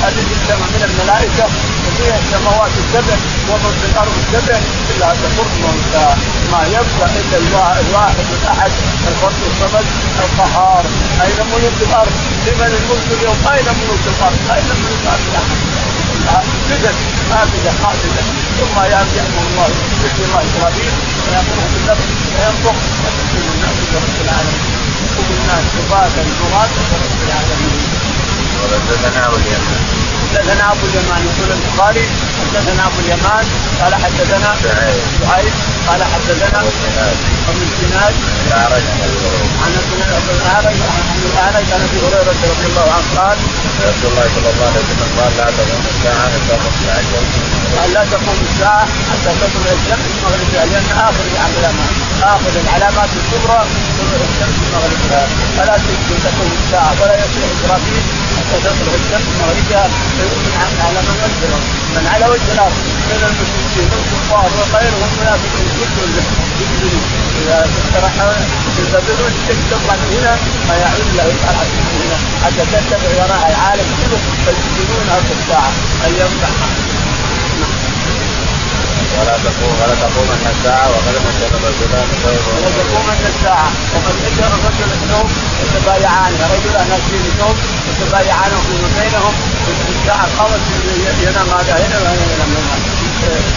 هذه 0.04 0.26
السماء 0.38 0.68
من 0.76 0.84
الملائكة 0.90 1.46
وفيها 1.86 2.18
السماوات 2.24 2.72
السبع 2.84 3.16
ومن 3.50 3.72
في 3.82 3.86
الأرض 3.92 4.14
السبع 4.24 4.58
إلا 4.92 5.08
موتى 5.38 6.08
ما 6.52 6.62
يبقى 6.76 7.08
إلا 7.20 7.38
الواحد 7.38 8.26
الأحد 8.42 8.72
الفرد 9.08 9.40
الصمد 9.52 9.86
القهار 10.26 10.84
أين 11.26 11.40
ملوك 11.52 11.80
الأرض؟ 11.90 12.14
لمن 12.48 12.70
الملك 12.80 13.08
اليوم؟ 13.18 13.38
أين 13.54 13.68
ملوك 13.80 14.04
الأرض؟ 14.14 14.40
أين 14.56 14.66
ملوك 14.82 15.02
الأرض؟ 15.04 15.66
كذا 16.70 16.92
هكذا 17.32 17.72
هكذا 17.84 18.22
ثم 18.60 18.76
يأتي 18.82 19.20
أمر 19.28 19.42
الله 19.50 19.70
بسم 20.04 20.22
الله 20.26 20.42
إسرائيل 20.50 20.92
فيامره 21.26 21.66
بالنفس 21.74 22.06
فينفخ 22.36 22.76
فتكون 23.04 23.46
الناس 23.56 23.78
برب 23.94 24.16
العالمين 24.26 24.85
الناس 25.46 25.66
عبادا 25.78 26.24
عراة 26.42 26.70
برب 26.92 27.20
العالمين. 27.28 27.82
ولدنا 28.62 29.28
واليمن 29.30 29.78
حدثنا 30.34 30.72
أبو 30.72 30.86
اليمان 30.86 31.22
يقول 31.30 31.50
البخاري 31.58 32.06
حدثنا 32.42 32.88
أبو 32.88 33.00
اليمان 33.00 33.46
قال 33.82 33.96
حدثنا 33.96 34.56
شعيب. 34.64 35.54
قال 35.88 36.04
حدثنا 36.04 36.60
ابن 37.50 37.68
سناد 37.82 38.14
عن 38.28 38.48
الاعرج 38.48 38.84
عن 39.64 39.72
الاعرج 41.26 41.66
عن 41.74 41.82
أبي 41.88 41.98
هريرة 42.06 42.36
رضي 42.52 42.68
الله 42.70 42.88
عنه 42.96 43.08
قال 43.18 43.38
رسول 43.90 44.12
الله 44.12 44.28
صلى 44.36 44.50
الله 44.54 44.68
عليه 44.70 44.84
وسلم 44.86 45.10
قال 45.20 45.32
لا 45.38 45.48
تقوم 45.58 45.86
الساعة 45.94 46.26
حتى 46.34 46.56
تطلع 46.64 46.96
الشمس 47.04 47.34
قال 47.78 47.94
لا 47.94 48.04
تقوم 48.12 48.40
الساعة 48.50 48.86
حتى 49.10 49.32
تطلع 49.42 49.72
الشمس 49.80 50.12
مغربها 50.24 50.66
لأن 50.72 50.88
آخر 51.08 51.24
العلامات 51.32 51.94
آخر 52.24 52.54
العلامات 52.64 53.10
الكبرى 53.20 53.60
طلوع 53.98 54.22
الشمس 54.30 54.58
مغربها. 54.74 55.24
فلا 55.58 55.76
تقوم 56.26 56.52
الساعة 56.62 56.94
ولا 57.02 57.16
يصيح 57.24 57.48
إسرافيل 57.56 58.04
حتى 58.38 58.58
تطلع 58.66 58.94
الشمس 59.02 59.28
مغربها. 59.42 59.84
فيؤمن 60.18 60.54
على 60.86 61.00
من 61.08 61.18
انزله 61.26 61.60
من 61.96 62.08
على 62.14 62.26
وجه 62.26 62.48
الأرض. 62.56 62.78
من 63.10 63.22
المشركين 63.30 63.90
والكفار 63.94 64.50
وغيرهم 64.58 65.12
منافقين 65.20 65.70
كلهم 65.96 66.34
يؤمنون 66.62 67.04
اذا 67.42 67.58
استراحوا 67.80 68.34
يستبدلون 68.80 69.32
تطلع 69.72 69.96
من 70.02 70.10
هنا 70.16 70.34
فيعود 70.68 71.10
له 71.18 71.24
يفعل 71.24 71.56
هنا 72.02 72.18
حتى 72.44 72.64
تتبع 72.72 73.12
وراء 73.18 73.46
العالم 73.52 73.88
كله 74.00 74.20
فيسجنونها 74.46 75.20
في 75.28 75.34
الساعة 75.40 75.72
ان 76.06 76.12
ينفع 76.20 76.52
ولا 79.20 79.38
تقوم 79.46 79.76
ولا 79.82 79.96
تقوم 79.96 80.28
ان 80.36 80.46
الساعة 80.56 80.88
وقد 80.90 81.16
نشر 81.28 81.52
الرجلان 81.58 82.08
ولا 82.56 82.70
تقوم 82.80 83.06
ان 83.16 83.26
الساعة 83.34 83.70
وقد 83.96 84.16
نشر 84.26 84.52
الرجل 84.58 84.90
الثوب 84.98 85.30
يتبايعان 85.64 86.34
رجلان 86.54 86.88
ناشرين 86.90 87.26
الثوب 87.32 87.58
يتبايعان 87.90 88.52
فيما 88.66 88.90
بينهم 89.00 89.34
الساعة 89.90 90.28
قامت 90.38 90.62
ينام 91.24 91.48
هذا 91.58 91.74
هنا 91.84 91.98
وهذا 92.02 92.26
ينام 92.34 92.52
هنا 92.58 92.85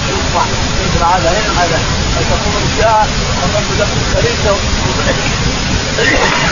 يصبح 0.08 0.44
يصبح 0.84 1.08
هذا 1.14 1.30
هنا 1.30 1.62
هذا 1.62 1.78
فتقوم 2.16 2.62
الساعة 2.72 3.06
والرجل 3.42 3.80
ياخذ 3.80 4.00
فريسه 4.14 4.56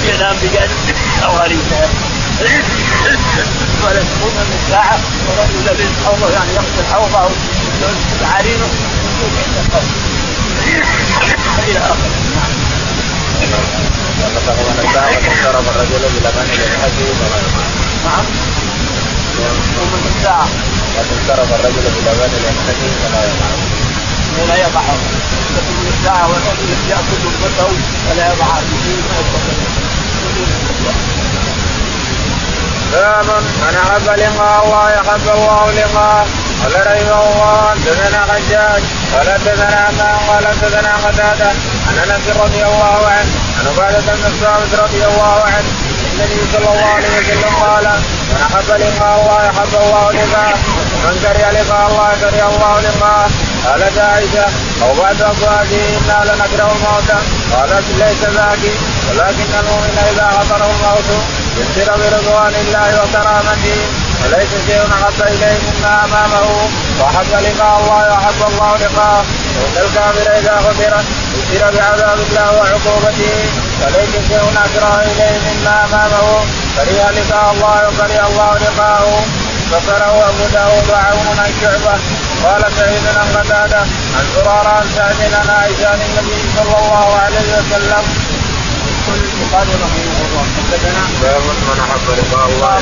ينام 0.09 0.37
بجانب 0.43 0.97
خواريته 1.21 1.89
ولا 3.85 4.01
تقوم 4.01 4.35
من 4.37 4.59
الساعة 4.65 4.99
ورجل 5.29 5.81
يلبس 5.81 5.97
حوضه 6.07 6.31
يعني 6.33 6.51
يغسل 6.55 6.85
حوضه 6.93 7.31
عارينه 8.35 8.67
إلى 11.69 11.79
اخره 11.79 12.11
فتقوم 14.35 14.75
الساعة 14.85 15.11
وتنصرف 15.11 15.77
الرجل 15.77 16.03
بلبن 16.15 16.47
لحده 16.53 17.07
نعم 18.05 18.25
ومن 19.81 20.03
الساعة 21.01 21.45
وتنصرف 21.47 21.61
الرجل 21.61 21.83
بلبن 21.83 22.33
لحده 22.45 22.89
فلا 23.03 23.23
يضع 23.25 23.51
ولا 24.43 24.57
يضع 24.57 24.83
تقوم 25.57 25.87
الساعة 25.99 26.29
والرجل 26.29 26.69
ياكل 26.91 27.19
ركبته 27.27 27.69
ولا 28.11 28.33
يضع 28.33 28.47
باب 32.93 33.27
من 33.63 33.77
احب 33.83 34.19
لقاء 34.19 34.65
الله 34.65 34.91
يحب 34.91 35.29
الله 35.35 35.71
لقاءه. 35.73 36.27
قال 36.63 36.75
رحمه 36.75 37.23
الله 37.23 37.71
حدثنا 37.71 38.21
حجاج 38.33 38.83
قال 39.15 39.27
حدثنا 39.33 39.77
عمان 39.77 40.19
قال 40.29 40.47
حدثنا 40.47 40.93
قتادة. 40.97 41.51
عن 41.89 41.99
أنس 41.99 42.37
رضي 42.37 42.63
الله 42.65 42.99
عنه. 43.07 43.33
عن 43.59 43.67
عبادة 43.67 44.15
بن 44.15 44.27
الصامت 44.33 44.75
رضي 44.75 45.05
الله 45.05 45.43
عنه. 45.45 45.71
النبي 46.17 46.41
صلى 46.53 46.69
الله 46.73 46.91
عليه 46.97 47.09
وسلم 47.19 47.55
قال 47.65 47.85
من 48.31 48.41
أحب 48.47 48.69
لقاء 48.83 49.15
الله 49.21 49.39
يحب 49.49 49.75
الله 49.83 50.05
لقاءه 50.13 50.59
ومن 51.05 51.17
كره 51.23 51.51
لقاء 51.57 51.83
الله 51.91 52.09
كره 52.21 52.49
الله 52.53 52.75
لقاءه 52.81 53.31
قالت 53.67 53.99
عائشة 53.99 54.47
أو 54.83 54.95
بعد 55.01 55.23
ازواجه 55.23 55.83
إنا 55.99 56.19
لنكره 56.29 56.71
الموت 56.77 57.11
قالت 57.55 57.85
ليس 58.01 58.23
ذاك 58.37 58.63
ولكن 59.09 59.51
المؤمن 59.61 59.97
إذا 60.13 60.27
حضره 60.37 60.71
الموت 60.75 61.09
يسر 61.59 61.91
برضوان 62.03 62.55
الله 62.63 62.89
وكرامته. 63.03 63.81
وليس 64.25 64.53
شيء 64.67 64.83
أحب 64.97 65.19
إليه 65.23 65.59
مما 65.67 66.05
أمامه 66.05 66.47
وأحب 67.01 67.31
لقاء 67.47 67.75
الله 67.81 68.03
وأحب 68.11 68.41
الله 68.49 68.77
لقاءه. 68.77 69.25
وإن 69.59 69.77
الكافر 69.85 70.27
إذا 70.39 70.55
غفر 70.67 70.95
يسر 71.53 71.71
بعذاب 71.77 72.19
الله 72.27 72.49
وعقوبته. 72.57 73.37
وليس 73.81 74.13
شيء 74.29 74.45
اكره 74.65 75.03
إليه 75.11 75.37
مما 75.47 75.85
أمامه. 75.85 76.29
كره 76.77 77.11
لقاء 77.17 77.47
الله 77.53 77.77
وكره 77.89 78.27
الله 78.27 78.51
لقاءه. 78.65 79.25
ذكره 79.73 80.15
أبو 80.31 80.45
داود 80.55 80.87
وعون 80.91 81.39
عن 81.39 81.53
شعبة. 81.61 81.95
قال 82.45 82.63
سعيد 82.79 83.03
بن 83.07 83.39
قتادة 83.39 83.79
عن 84.17 84.25
زرار 84.35 84.67
عن 84.69 84.87
سعد 84.97 85.21
عن 85.35 85.49
عائشة 85.57 85.95
النبي 85.95 86.41
صلى 86.57 86.77
الله 86.83 87.09
عليه 87.25 87.49
وسلم 87.57 88.05
البخاري 89.37 89.75
رحمه 89.85 90.19
الله 90.27 90.45
حدثنا 90.57 91.03
من 91.69 91.79
احب 91.85 92.07
لقاء 92.21 92.47
الله 92.49 92.77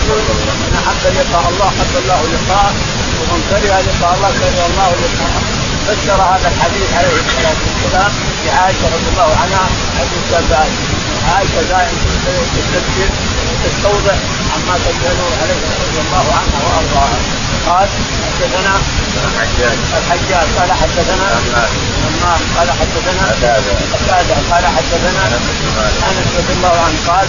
من 0.65 0.73
احب 0.81 1.03
لقاء 1.19 1.45
الله 1.53 1.69
حب 1.79 1.95
الله 2.03 2.21
لقاءه 2.35 2.73
ومن 3.19 3.41
كره 3.51 3.77
لقاء 3.89 4.13
الله 4.17 4.31
كره 4.41 4.63
الله 4.71 4.91
لقاءه 5.05 5.41
فسر 5.87 6.21
هذا 6.33 6.49
الحديث 6.53 6.89
عليه 6.99 7.17
الصلاه 7.25 7.59
والسلام 7.67 8.13
لعائشه 8.47 8.87
رضي 8.97 9.09
الله 9.13 9.31
عنها 9.43 9.65
حديث 9.99 10.23
الباب 10.41 10.71
عائشه 11.33 11.63
دائما 11.73 11.99
تستذكر 12.55 13.09
وتستوضح 13.49 14.17
عما 14.55 14.75
تساله 14.87 15.29
عليه 15.41 15.61
رضي 15.85 15.99
الله 16.05 16.27
عنها 16.39 16.59
وارضاها 16.67 17.19
قال 17.69 17.89
حدثنا 18.25 18.75
الحجاج. 19.29 19.79
الحجاج 19.99 20.47
قال 20.59 20.71
حدثنا 20.73 21.27
همام 22.05 22.41
قال 22.57 22.69
حدثنا 22.81 23.25
قتاده 23.95 24.37
قال 24.51 24.65
حدثنا 24.77 25.23
أنس 26.09 26.29
رضي 26.39 26.53
الله 26.57 26.75
عنه 26.87 26.99
قال 27.09 27.27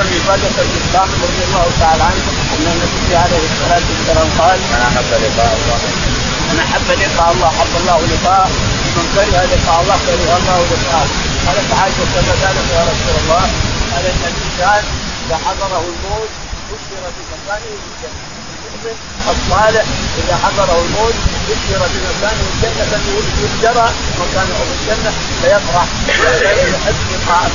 ابي 0.00 0.18
بدر 0.28 0.50
بن 0.56 0.76
الصامت 0.82 1.18
رضي 1.28 1.42
الله 1.48 1.66
تعالى 1.80 2.02
عنه 2.02 2.22
أن 2.54 2.64
النبي 2.72 3.16
عليه 3.16 3.42
الصلاة 3.50 3.84
والسلام 3.90 4.28
قال 4.40 4.58
من 4.72 4.80
أحب 4.88 5.10
لقاء 5.24 5.52
الله. 5.58 5.78
من 6.48 6.58
أحب 6.66 6.88
لقاء 7.02 7.32
الله 7.32 7.48
حب 7.58 7.72
الله 7.80 7.98
لقاءه 8.12 8.50
ومن 8.96 9.06
كره 9.14 9.42
لقاء 9.52 9.80
الله 9.82 9.96
كره 10.06 10.36
الله 10.40 10.58
لقاءه 10.72 11.08
قالت 11.46 11.68
عائشه 11.80 12.04
كما 12.14 12.34
ذلك 12.42 12.66
يا 12.76 12.82
رسول 12.90 13.14
الله 13.22 13.44
قال 13.92 14.04
إن 14.12 14.22
الإنسان 14.32 14.82
إذا 15.26 15.36
حضره 15.46 15.84
الموت 15.92 16.30
بشر 16.72 17.02
بمكانه 17.16 17.70
في 17.82 17.88
الجنة. 17.90 18.20
المؤمن 18.60 18.96
الصالح 19.30 19.84
إذا 20.20 20.36
حضره 20.44 20.78
الموت 20.84 21.14
بشر 21.48 21.80
بمكانه 21.94 22.44
الجنة 22.52 22.84
يبشر 22.92 23.92
مكانه 24.20 24.56
في 24.68 24.72
الجنة 24.78 25.10
فيفرح 25.42 25.86
يحب 26.08 26.96
ان 27.20 27.48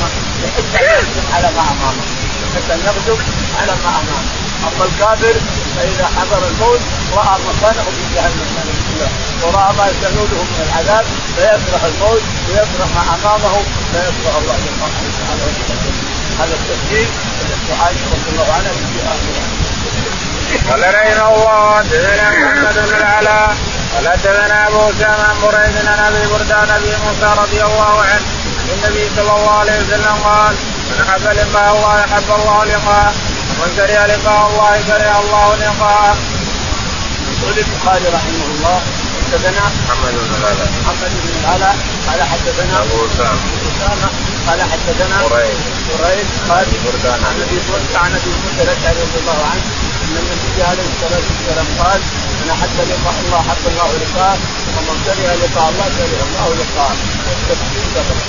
يقدم 0.43 1.25
على 1.34 1.47
ما 1.56 1.62
أمامه. 1.73 2.06
أن 2.73 2.80
يقدم 2.86 3.17
على 3.60 3.71
ما 3.84 3.89
أمامه. 4.01 4.30
أما 4.67 4.86
الكافر 4.86 5.36
فإذا 5.75 6.06
حضر 6.17 6.47
الموت 6.47 6.80
رأى 7.15 7.36
مكانه 7.49 7.86
في 7.95 8.15
جهنم. 8.15 8.49
ورأى 9.43 9.73
ما 9.78 9.86
يستنوده 9.88 10.41
من 10.43 10.60
العذاب 10.67 11.06
فيكره 11.36 11.84
الموت 11.91 12.21
ويكره 12.49 12.88
ما 12.95 13.01
أمامه 13.15 13.56
فيكره 13.91 14.38
الله 14.39 14.58
سبحانه 14.65 15.43
وتعالى. 15.47 15.91
هذا 16.39 16.56
التسجيل 16.60 17.10
التي 17.65 17.82
عائشه 17.82 18.06
رضي 18.13 18.30
الله 18.32 18.54
عنها 18.54 18.71
في 18.71 18.99
اخره 19.13 19.43
قال 20.69 20.82
رحمه 20.95 21.36
الله 21.36 21.78
حدثنا 21.78 22.30
محمد 22.30 22.73
بن 22.73 22.95
العلاء 22.97 23.56
قال 23.95 24.08
حدثنا 24.08 24.67
أبو 24.67 24.89
أسامة 24.89 25.23
عن 25.23 25.36
بريد 25.41 25.75
عن 25.88 25.99
أبي 25.99 26.28
برده 26.32 26.56
عن 26.56 26.69
أبي 26.69 26.91
موسى 27.06 27.30
رضي 27.41 27.62
الله 27.63 28.01
عنه 28.01 28.25
عن 28.62 28.69
النبي 28.78 29.10
صلى 29.15 29.32
الله 29.38 29.51
عليه 29.60 29.78
وسلم 29.82 30.15
قال 30.23 30.56
من 30.89 31.06
أحب 31.10 31.21
لقاء 31.21 31.75
الله 31.75 32.06
أحب 32.06 32.30
الله 32.39 32.65
لقاءه 32.65 33.13
ومن 33.60 33.71
كره 33.75 34.06
لقاء 34.06 34.49
الله 34.49 34.71
كره 34.88 35.19
الله 35.23 35.56
لقاءه. 35.56 36.17
يقول 37.32 37.58
البخاري 37.58 38.06
رحمه 38.17 38.45
الله 38.56 38.82
حدثنا 39.25 39.63
محمد 39.88 40.13
بن 40.13 40.36
العلاء 40.39 40.69
محمد 40.82 41.12
بن 41.23 41.34
العلاء 41.43 41.75
قال 42.08 42.23
حدثنا 42.32 42.78
أبو 42.84 43.06
أسامة 43.06 43.64
اسامه 43.75 44.09
قال 44.47 44.59
حدثنا 44.71 45.17
قريب 45.21 45.57
قريب 45.99 46.27
قال 46.49 46.65
بردان. 46.85 47.19
عن 47.25 47.35
أبي 47.41 47.59
بردة 47.69 47.99
عن 47.99 48.11
أبي 48.19 48.31
موسى 48.43 48.61
الاشعري 48.63 48.99
رضي 49.05 49.19
الله 49.21 49.39
عنه 49.51 49.65
أن 50.03 50.15
النبي 50.21 50.63
عليه 50.69 50.88
الصلاه 50.93 51.23
والسلام 51.29 51.67
قال 51.79 51.99
ان 52.41 52.49
حتى 52.61 52.83
لقاء 52.91 53.15
الله 53.25 53.41
حق 53.49 53.65
الله 53.71 53.89
لقاءه 54.03 54.38
ومن 54.75 54.97
كره 55.05 55.33
لقاء 55.43 55.69
الله 55.69 55.88
كره 55.97 56.21
الله 56.27 56.47
لقاءه 56.61 56.97
والتفسير 57.27 57.83
سبق 57.95 58.19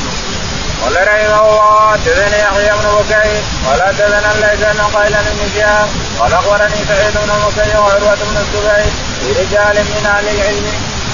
قال 0.82 0.94
رحمه 1.08 1.40
الله 1.48 1.92
حدثني 1.92 2.38
يحيى 2.46 2.72
بن 2.80 2.88
بكير. 2.98 3.42
قال 3.66 3.82
حدثنا 3.82 4.30
ليس 4.44 4.62
بن 4.74 4.80
قيل 4.96 5.14
بن 5.36 5.48
شهاب 5.54 5.88
قال 6.18 6.32
أخبرني 6.34 6.80
سعيد 6.88 7.14
بن 7.14 7.32
بكير 7.46 7.80
وعروة 7.80 8.14
بن 8.30 8.36
الزبير 8.44 8.92
في 9.20 9.28
رجال 9.40 9.76
من 9.84 10.06
أهل 10.06 10.28
العلم 10.28 10.66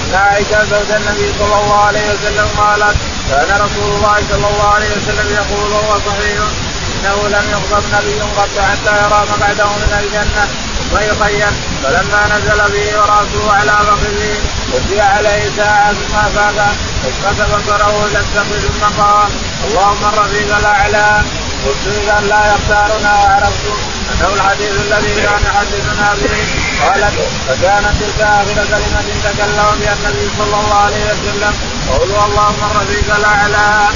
أن 0.02 0.14
عائشة 0.14 0.64
زوج 0.64 0.90
النبي 1.00 1.28
صلى 1.38 1.56
الله 1.60 1.78
عليه 1.86 2.06
وسلم 2.12 2.48
قالت 2.58 2.96
كان 3.32 3.60
رسول 3.60 3.90
الله 3.96 4.16
صلى 4.30 4.46
الله 4.52 4.68
عليه 4.74 4.90
وسلم 4.96 5.28
يقول 5.40 5.72
وهو 5.72 5.98
صحيح 5.98 6.38
إنه 6.94 7.28
لم 7.28 7.44
يغضب 7.50 7.84
نبي 7.94 8.20
قط 8.20 8.54
حتى 8.58 8.92
يرى 9.02 9.20
مقعده 9.32 9.66
من 9.66 9.92
الجنة 10.00 10.44
يخيل 11.00 11.52
فلما 11.82 12.20
نزل 12.36 12.72
به 12.72 12.98
ورأسه 12.98 13.52
على 13.52 13.72
فخذه 13.72 14.34
وجه 14.72 15.04
عليه 15.04 15.50
ساعة 15.56 15.92
ثم 15.92 16.14
افاق 16.16 16.72
فاسقط 17.22 17.60
بصره 17.60 18.06
إلى 18.06 18.20
ثم 18.60 19.02
قال 19.02 19.30
اللهم 19.64 20.04
الرفيق 20.12 20.56
الأعلى 20.56 21.22
قلت 21.66 21.86
اذا 21.86 22.20
لا 22.28 22.54
يختارنا 22.54 23.12
وعرفت 23.12 23.64
إنه 24.12 24.34
الحديث 24.34 24.70
الذي 24.70 25.14
كان 25.14 25.42
يحدثنا 25.44 26.14
به 26.14 26.61
قالت 26.80 27.14
فكانت 27.48 27.94
تلك 28.00 28.20
اخر 28.20 28.54
كلمة 28.54 29.08
تكلم 29.24 29.68
بها 29.80 29.94
النبي 29.98 30.26
صلى 30.38 30.56
الله 30.60 30.74
عليه 30.74 31.04
وسلم 31.04 31.54
قولوا 31.90 32.24
اللهم 32.26 32.60
الرفيق 32.70 33.14
الأعلى. 33.14 33.88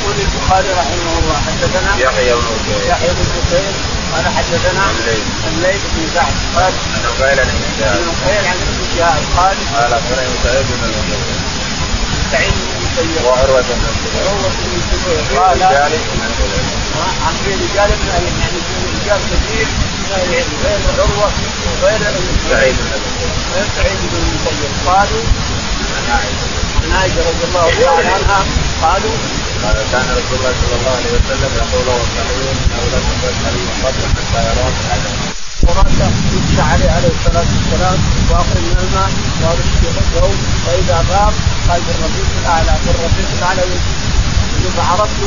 يقول 0.00 0.16
البخاري 0.20 0.70
رحمه 0.80 1.18
الله 1.18 1.36
حدثنا 1.46 1.90
يحيى 1.98 2.34
بن 2.34 2.46
يحيى 2.88 3.08
بن 3.08 3.26
بكير 3.36 3.72
قال 4.12 4.24
حدثنا 4.36 4.82
الليث. 4.90 5.26
الليث 5.48 5.82
بن 5.94 6.02
سعد 6.14 6.34
قال 6.56 6.72
انه 6.96 7.10
قيل 7.20 7.40
عن 7.40 7.48
ابن 7.48 8.10
بكير 8.10 8.42
عن 8.50 8.56
ابن 8.64 8.82
شهاب 8.96 9.22
قال 9.36 9.56
قال 9.76 9.92
أخبرني 9.92 10.34
سعيد 10.44 10.66
بن 10.66 10.84
المسيب 10.84 11.22
سعيد 12.32 12.52
بن 12.52 12.66
المسيب 12.76 13.24
وعروة 13.24 13.60
بن 13.60 13.84
الزبير 13.92 14.28
عروة 14.28 14.52
بن 14.64 14.72
الزبير 14.80 15.40
قال 15.40 15.62
عن 15.62 17.34
رجال 17.46 17.90
من 18.00 18.08
أهل 18.16 18.24
يعني 18.40 18.58
في 18.66 18.74
رجال 18.96 19.20
كثير 19.32 19.66
العلم 20.16 20.52
غير 20.64 20.80
عروه 20.98 21.30
وغير 21.82 22.00
سعيد 22.50 22.76
غير 23.54 23.66
سعيد 23.76 23.98
بن 24.10 24.18
المسيب 24.18 24.72
قالوا 24.86 25.24
عن 26.82 26.92
عائشه 26.92 27.20
رضي 27.30 27.44
الله 27.48 27.66
تعالى 27.84 28.08
عنها 28.08 28.44
قالوا 28.82 29.16
قال 29.62 29.76
كان 29.92 30.06
رسول 30.18 30.38
الله 30.38 30.54
صلى 30.62 30.76
الله 30.80 30.94
عليه 30.98 31.12
وسلم 31.18 31.50
يقول 31.62 31.86
والصحيح 31.88 32.56
انه 32.64 32.82
لم 32.94 33.04
يكن 33.12 33.34
نبي 33.46 33.64
قبل 33.84 34.02
حتى 34.16 34.40
يراه 34.48 34.72
العدم 34.84 35.14
وراسه 35.62 36.10
يمشى 36.34 36.62
عليه 36.72 36.90
عليه 36.96 37.12
الصلاه 37.18 37.48
والسلام 37.54 37.98
واخذ 38.30 38.60
من 38.70 38.78
الماء 38.84 39.10
وارش 39.42 39.70
وجهه 39.84 40.30
فاذا 40.66 40.98
غاب 41.10 41.34
قال 41.68 41.80
بالرفيق 41.86 42.28
الاعلى 42.42 42.74
بالرفيق 42.84 43.28
الاعلى 43.38 43.62
ثم 44.62 44.80
عرفت 44.80 45.20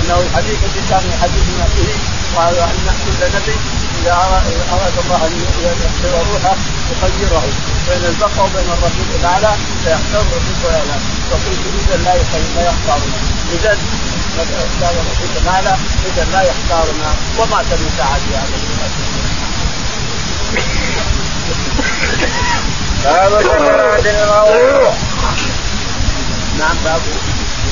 انه 0.00 0.18
الحديث 0.26 0.58
الذي 0.64 0.82
كان 0.90 1.04
يحدثنا 1.14 1.66
به 1.76 1.90
قال 2.36 2.54
أن 2.58 2.86
كل 3.04 3.20
نبي 3.36 3.56
إذا 4.00 4.12
اراد 4.12 4.96
الله 5.04 5.26
أن 5.26 5.32
يحفظ 5.64 6.14
روحه 6.32 6.56
يخيره 6.90 7.44
بين 7.88 8.04
البقاء 8.04 8.44
وبين 8.46 8.70
الرفيق 8.72 9.10
الأعلى 9.20 9.52
فيختار 9.84 10.20
الرفيق 10.20 10.60
الأعلى. 10.68 10.96
فقلت 11.30 11.62
إذا 11.80 11.96
لا 11.96 12.14
لا 12.56 12.62
يختارنا. 12.70 13.20
إذا 13.52 13.72
اختار 14.38 14.94
الرفيق 15.00 15.32
الأعلى 15.42 15.76
إذا 16.06 16.24
لا 16.32 16.42
يختارنا. 16.42 17.10
ومات 17.38 17.66
من 17.66 17.90
عليه 18.00 18.56
الصلاه 18.56 18.90
باب 23.04 23.42
سكرات 23.42 24.06
الموت. 24.06 24.94
نعم 26.58 26.76
باب. 26.84 27.00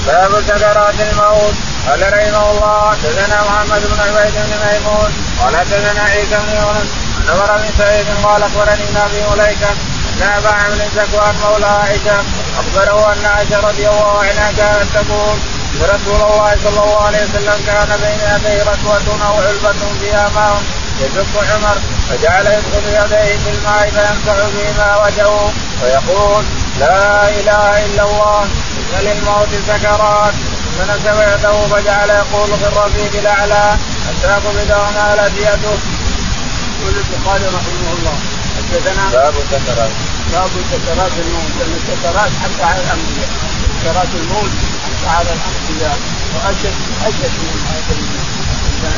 باب 0.07 0.43
سكرات 0.49 1.01
الموت. 1.01 1.68
قال 1.87 2.03
رحمه 2.13 2.51
الله 2.51 2.91
حدثنا 2.91 3.37
محمد 3.49 3.83
بن 3.91 4.01
عبيد 4.01 4.35
بن 4.35 4.53
ميمون 4.67 5.11
قال 5.41 5.57
حدثنا 5.57 6.03
عيسى 6.03 6.37
بن 6.37 6.57
يونس 6.57 6.89
عن 7.19 7.37
عمر 7.37 7.57
بن 7.57 7.69
سعيد 7.79 8.07
قال 8.25 8.43
أخبرني 8.43 8.87
نبي 8.97 9.23
مليكه 9.31 9.71
ان 10.17 10.23
ابا 10.23 10.49
عمرو 10.49 10.89
زكوان 10.97 11.35
مولى 11.45 11.67
عائشة 11.67 12.17
أخبره 12.61 13.13
أن 13.13 13.27
عائشة 13.27 13.61
رضي 13.69 13.89
الله 13.89 14.19
عنها 14.19 14.53
كانت 14.57 14.89
تقول 14.95 15.37
ان 15.75 15.83
رسول 15.83 16.21
الله 16.31 16.57
صلى 16.65 16.81
الله 16.85 17.03
عليه 17.03 17.25
وسلم 17.25 17.59
كان 17.67 17.89
بين 18.03 18.21
يديه 18.35 18.63
ركوة 18.63 19.27
أو 19.29 19.35
علبة 19.35 19.81
فيها 20.01 20.29
ماء 20.35 20.63
يشق 21.01 21.55
عمر 21.55 21.79
فجعل 22.09 22.47
يدخل 22.47 22.89
يديه 22.89 23.39
في 23.45 23.51
الماء 23.51 23.91
فيمسح 23.91 24.37
بهما 24.55 25.07
وجهه 25.07 25.53
ويقول 25.83 26.45
لا 26.81 27.29
إله 27.29 27.87
إلا 27.87 28.03
الله 28.03 28.43
إن 28.43 29.05
للموت 29.05 29.49
سكرات 29.69 30.35
يده 30.79 31.67
فجعل 31.67 32.11
يقول 32.11 32.49
في 32.59 32.67
الرفيق 32.67 33.21
الأعلى 33.21 33.79
حتى 34.07 34.29
قبضه 34.29 34.91
مالت 34.97 35.33
يده. 35.39 35.79
يقول 36.81 36.95
البخاري 36.97 37.47
رحمه 37.47 37.91
الله. 37.99 38.17
حدثنا 38.57 39.11
باب 39.13 39.35
سكرات 39.51 39.91
باب 40.33 40.51
سكرات 40.73 41.13
الموت. 41.19 41.53
لأن 41.59 41.75
السكرات 41.81 42.31
حتى 42.43 42.63
على 42.63 42.81
الأنبياء. 42.81 43.31
سكرات 43.81 44.09
الموت 44.15 44.51
حتى 44.85 45.09
على 45.17 45.29
الأنبياء. 45.37 45.99
واشد 46.35 46.75
أشد 47.07 47.35
من 47.43 47.61
هذا 47.71 47.93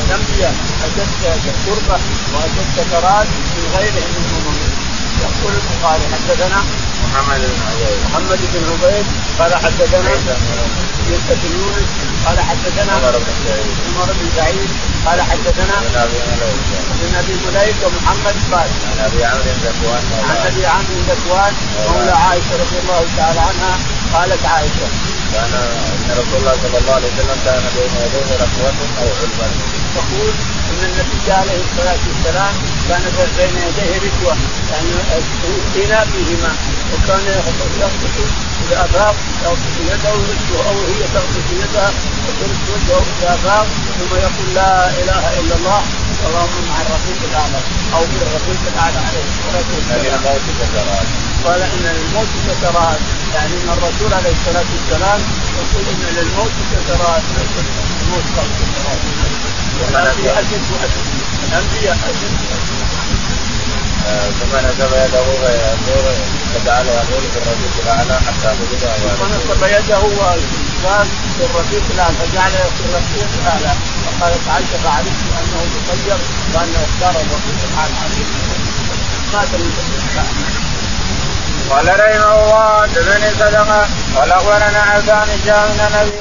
الأنبياء. 0.06 0.54
اشد 0.86 1.54
قربه 1.66 2.00
وأشد 2.34 2.68
سكرات 2.76 3.26
من 3.26 3.64
غيرهم 3.76 4.10
من 4.16 4.24
الامم 4.30 4.90
يقول 5.22 5.52
البخاري 5.54 6.04
حدثنا 6.12 6.60
محمد 7.04 7.40
بن 7.40 7.60
عبيد. 7.68 7.98
محمد 8.10 8.40
بن 8.52 8.62
عبيد 8.70 9.06
قال 9.38 9.54
حدثنا 9.54 10.10
يوسف 11.10 11.38
بن 11.42 11.52
يونس 11.60 11.90
قال 12.26 12.40
حدثنا 12.40 12.92
عمر 12.92 13.18
بن 13.18 13.32
سعيد. 13.44 13.74
عمر 13.88 14.12
بن 14.12 14.26
سعيد 14.36 14.70
قال 15.06 15.22
حدثنا 15.22 15.74
بن 15.80 15.96
أبي 15.96 16.18
بن 17.28 17.38
مليك 17.46 17.76
ومحمد 17.86 18.34
قال 18.52 18.70
عن 18.90 18.98
أبي 19.06 19.24
عمرو 19.24 19.52
زكوان 19.64 20.02
عن 20.28 20.36
أبي 20.46 20.66
عمرو 20.66 20.96
ذكوان 21.08 21.52
مولى 21.88 22.10
عائشة 22.10 22.52
رضي 22.62 22.78
الله 22.82 23.04
تعالى 23.16 23.40
عنها 23.40 23.78
قالت 24.14 24.46
عائشة 24.46 24.88
كان 25.34 25.52
إن 25.54 26.10
رسول 26.20 26.38
الله 26.40 26.54
صلى 26.62 26.78
الله 26.78 26.94
عليه 26.98 27.10
وسلم 27.12 27.38
كان 27.44 27.62
بين 27.76 27.92
يديه 28.04 28.30
ركوه 28.42 28.74
أو 29.00 29.08
علبة. 29.20 29.46
تقول 29.96 30.32
إن 30.70 30.80
النبي 30.88 31.32
عليه 31.40 31.60
الصلاة 31.66 32.02
والسلام 32.08 32.54
كان 32.88 33.02
بين 33.38 33.54
يديه 33.68 33.92
ركوه 34.06 34.36
يعني 34.70 34.90
استيناء 35.18 36.06
بهما. 36.14 36.52
وكان 36.92 37.24
يغطس 37.80 38.16
اذا 38.62 38.84
افاق 38.84 39.14
يغطس 39.44 39.74
يده 39.90 40.12
ورجله 40.14 40.60
أو 40.68 40.76
هي 40.92 41.02
تغطس 41.14 41.46
يدها. 41.62 41.90
وترش 42.26 42.60
وجهه 42.72 43.02
اذا 43.18 43.34
افاق 43.34 43.66
ثم 43.98 44.16
يقول 44.16 44.54
لا 44.54 44.88
إله 45.00 45.40
إلا 45.40 45.54
الله. 45.56 45.82
اللهم 46.26 46.56
مع 46.68 46.76
الرفيق 46.86 47.18
الاعلى 47.30 47.60
أو 47.94 48.02
بالرفيق 48.10 48.60
الاعلى 48.72 48.98
عليه 49.08 49.24
الصلاة 49.32 49.68
والسلام. 49.74 50.00
سكرات 50.60 51.06
قال 51.44 51.60
إن 51.62 51.84
للموت 51.96 52.28
سكرات 52.48 53.00
يعني 53.34 53.54
إن 53.60 53.68
الرسول 53.76 54.10
عليه 54.18 54.32
الصلاة 54.38 54.68
والسلام 54.74 55.20
يقول 55.60 55.84
إن 55.92 56.02
للموت 56.16 56.52
سكرات 56.72 57.22
الموت 58.02 58.24
سكرات 58.36 59.00
الانبياء 59.90 60.40
أشد 60.40 60.64
وأشد. 60.72 61.06
الأنبياء 61.48 61.96
أشد 62.10 62.99
ثم 64.40 64.56
نسب 64.56 64.92
يده 64.92 65.24
فيقول 65.40 66.14
فجعل 66.54 66.86
يقول 66.86 67.22
في 67.32 67.38
الرفيق 67.38 67.74
الاعلى 67.82 68.20
حتى 68.26 68.48
قبضه 68.48 68.88
ونصب 69.20 69.62
يده 69.64 69.98
وقال 69.98 70.40
في 71.38 71.44
الرفيق 71.44 71.82
الاعلى 71.94 72.14
فجعل 72.14 72.50
في 72.50 72.82
الرفيق 72.88 73.28
الاعلى 73.42 73.72
فقالت 74.04 74.48
عائشه 74.48 74.78
فعرفت 74.84 75.24
انه 75.40 75.60
مخير 75.76 76.18
وانه 76.54 76.78
اختار 76.88 77.22
الرفيق 77.22 77.58
الاعلى 77.68 77.94
مات 79.32 79.48
من 79.54 79.70
قال 81.70 81.88
رحمه 81.88 82.42
الله 82.42 82.82
حدثني 82.82 83.30
صدقه 83.30 83.86
قال 84.16 84.32
اخبرنا 84.32 84.82
عبدان 84.90 85.28
الشام 85.38 85.68
من 85.70 85.80
النبي 85.86 86.16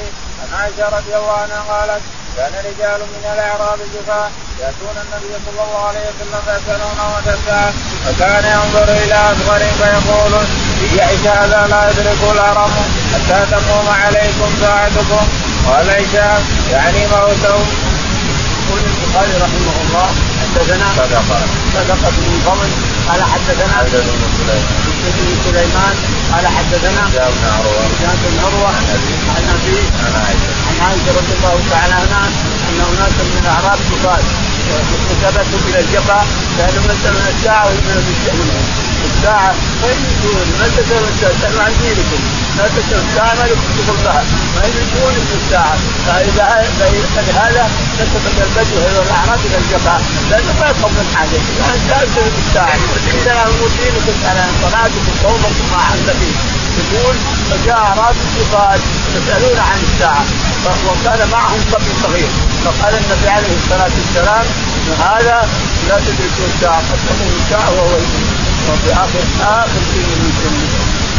عائشه 0.58 0.96
رضي 0.98 1.16
الله 1.16 1.32
عنها 1.32 1.60
قالت 1.70 2.02
كان 2.40 2.52
رجال 2.70 3.00
من 3.14 3.24
الأعراب 3.34 3.78
جفاء 3.94 4.30
يأتون 4.60 4.96
النبي 5.04 5.32
صلى 5.46 5.62
الله 5.64 5.82
عليه 5.88 6.04
وسلم 6.10 6.40
فيسالونه 6.46 7.04
متى 7.16 7.32
الساعة 7.38 7.72
فكان 8.04 8.44
ينظر 8.54 8.88
إلى 9.02 9.18
أصغر 9.32 9.62
فيقول 9.80 10.32
يعيش 10.98 11.20
هذا 11.20 11.60
لا 11.70 11.80
يدرك 11.90 12.20
الهرم 12.32 12.72
حتى 13.12 13.38
تقوم 13.50 13.88
عليكم 14.04 14.48
ساعتكم. 14.60 15.24
قال 15.66 15.90
هشام 15.90 16.42
يعني 16.72 17.00
موته. 17.12 17.60
يقول 18.60 18.80
البخاري 18.90 19.34
رحمه 19.44 19.76
الله 19.84 20.08
حدثنا 20.40 20.86
صدقة. 20.98 21.40
صدقة 21.74 22.10
بن 22.16 22.40
فضل 22.46 22.70
قال 23.08 23.20
حدثنا 23.32 23.74
عبد 23.78 23.94
بن 24.06 24.20
سليمان. 24.38 24.64
بن 25.16 25.36
سليمان 25.44 25.94
قال 26.32 26.46
حدثنا 26.56 27.02
جاء 27.14 27.28
بن 27.36 27.44
عروة. 27.56 27.82
هشام 27.90 28.16
بن 28.24 28.38
عروة 28.44 28.70
عن 29.34 29.44
أبيه. 29.54 29.86
عن 30.04 30.14
عائشة. 30.22 30.59
عائشه 30.84 31.10
رضي 31.20 31.32
الله 31.38 31.56
تعالى 31.70 31.94
عنها 31.94 32.24
أن 32.68 32.78
اناسا 32.90 33.22
من 33.30 33.38
الأعراب 33.42 33.78
قال 34.04 34.22
ثبتوا 35.22 35.60
إلى 35.68 35.78
الجفا 35.80 36.20
كانوا 36.58 36.82
مثلا 36.92 37.20
الساعة 37.32 37.66
ومن 37.66 37.96
الساعة 39.04 39.54
وين 39.82 40.00
يجون 40.10 40.46
ما 40.58 40.66
تسالوا 40.76 41.08
الساعة 41.08 41.64
عن 41.64 41.72
دينكم 41.82 42.20
لا 42.58 42.66
تسالوا 42.76 43.04
الساعة 43.08 43.34
ما 43.38 43.44
لكم 43.50 43.68
شغل 43.76 43.96
بها 44.04 44.22
ما 44.56 44.62
في 45.28 45.34
الساعة؟ 45.42 45.76
فإذا 46.06 46.46
فإذا 46.78 47.32
هذا 47.42 47.64
نسبت 48.00 48.36
البدو 48.46 48.76
إلى 48.88 49.00
الأعراب 49.06 49.40
إلى 49.46 49.56
الجفا 49.62 49.96
لأنه 50.30 50.52
ما 50.60 50.70
يفهم 50.70 50.92
من 50.98 51.06
حاجة 51.14 51.38
يعني 51.60 51.80
سالتم 51.88 52.26
الساعة 52.46 52.74
اسال 53.16 53.36
عن 53.36 53.52
دينكم 53.78 54.16
عن 54.26 54.52
صلاتكم 54.62 55.12
صومكم 55.22 55.66
ما 55.72 55.80
عند 55.90 56.08
فيه 56.20 56.34
يقول 56.78 57.16
فجاء 57.50 57.76
اعراب 57.76 58.14
الجبال 58.24 58.80
يسألون 59.16 59.58
عن 59.58 59.78
الساعة. 59.88 60.24
وكان 60.88 61.28
معهم 61.32 61.60
صبي 61.72 61.92
صغير. 62.02 62.28
فقال 62.64 62.94
النبي 62.94 63.28
عليه 63.28 63.54
الصلاة 63.62 63.90
والسلام 63.98 64.46
هذا 65.10 65.48
لا 65.88 65.96
تدركوا 66.06 66.46
الساعة 66.54 66.78
قد 66.78 66.98
تكون 67.08 67.32
الساعة 67.42 67.70
وهو 67.70 67.94
وفي 68.68 68.92
آخر 68.92 69.22
اخر 69.40 69.80
شيء 69.92 70.08
من 70.20 70.32
سنه 70.40 70.64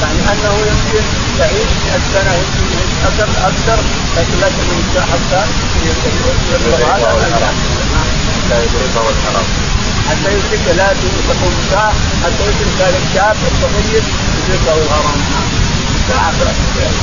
يعني 0.01 0.19
أنه 0.31 0.53
يمكن 0.69 1.03
يعيش 1.39 1.71
100 1.85 1.99
سنة 2.13 2.33
يمكن 2.33 2.69
أكثر 3.07 3.29
أكثر 3.49 3.79
لكن 4.17 4.35
لا 4.41 4.47
تكون 4.47 4.77
الساعة 4.87 5.07
حتى 5.13 5.41
لا. 8.49 8.57
يدركه 8.63 9.09
الحرام 9.09 9.47
حتى 10.09 10.29
يدرك 10.35 10.75
لا 10.77 10.87
تقوم 11.29 11.53
الساعة 11.63 11.93
حتى 12.23 12.43
يدرك 12.49 12.77
هذا 12.81 12.99
الشاب 13.05 13.35
الصغير 13.51 14.03
يدركه 14.53 14.73
الهرم. 14.85 15.17
ساعه 16.09 16.31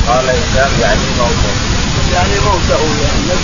قال 0.07 0.25
الانسان 0.29 0.71
يعني 0.81 1.07
موته 1.19 1.53
يعني 2.13 2.35
موته 2.45 2.81
يعني 3.03 3.39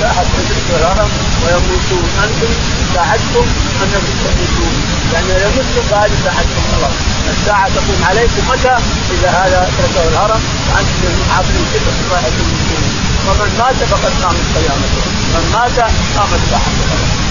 ساعة 0.00 0.24
تدرك 0.34 0.68
الهرم 0.80 1.10
ويموتون. 1.42 2.08
أنتم 2.24 2.52
ساعدتم 2.94 3.46
انكم 3.82 4.14
تموتون 4.24 4.74
يعني 5.12 5.42
يموتكم 5.44 5.82
فهذه 5.90 6.16
ساعتكم 6.24 6.62
خلاص 6.72 6.96
الساعة 7.30 7.68
تقوم 7.68 8.00
عليكم 8.08 8.42
متى؟ 8.50 8.76
إذا 9.14 9.30
هذا 9.30 9.70
تركه 9.78 10.08
الهرم 10.08 10.40
وأنتم 10.68 11.14
عابرين 11.32 11.66
كذا 11.72 11.92
رايحة 12.12 12.28
تموتون 12.28 12.82
ومن 13.26 13.50
مات 13.58 13.78
فقد 13.90 14.12
قامت 14.22 14.46
قيامته 14.56 15.02
من 15.34 15.44
مات 15.52 15.78
قامت 16.16 16.40
ساعته 16.50 17.27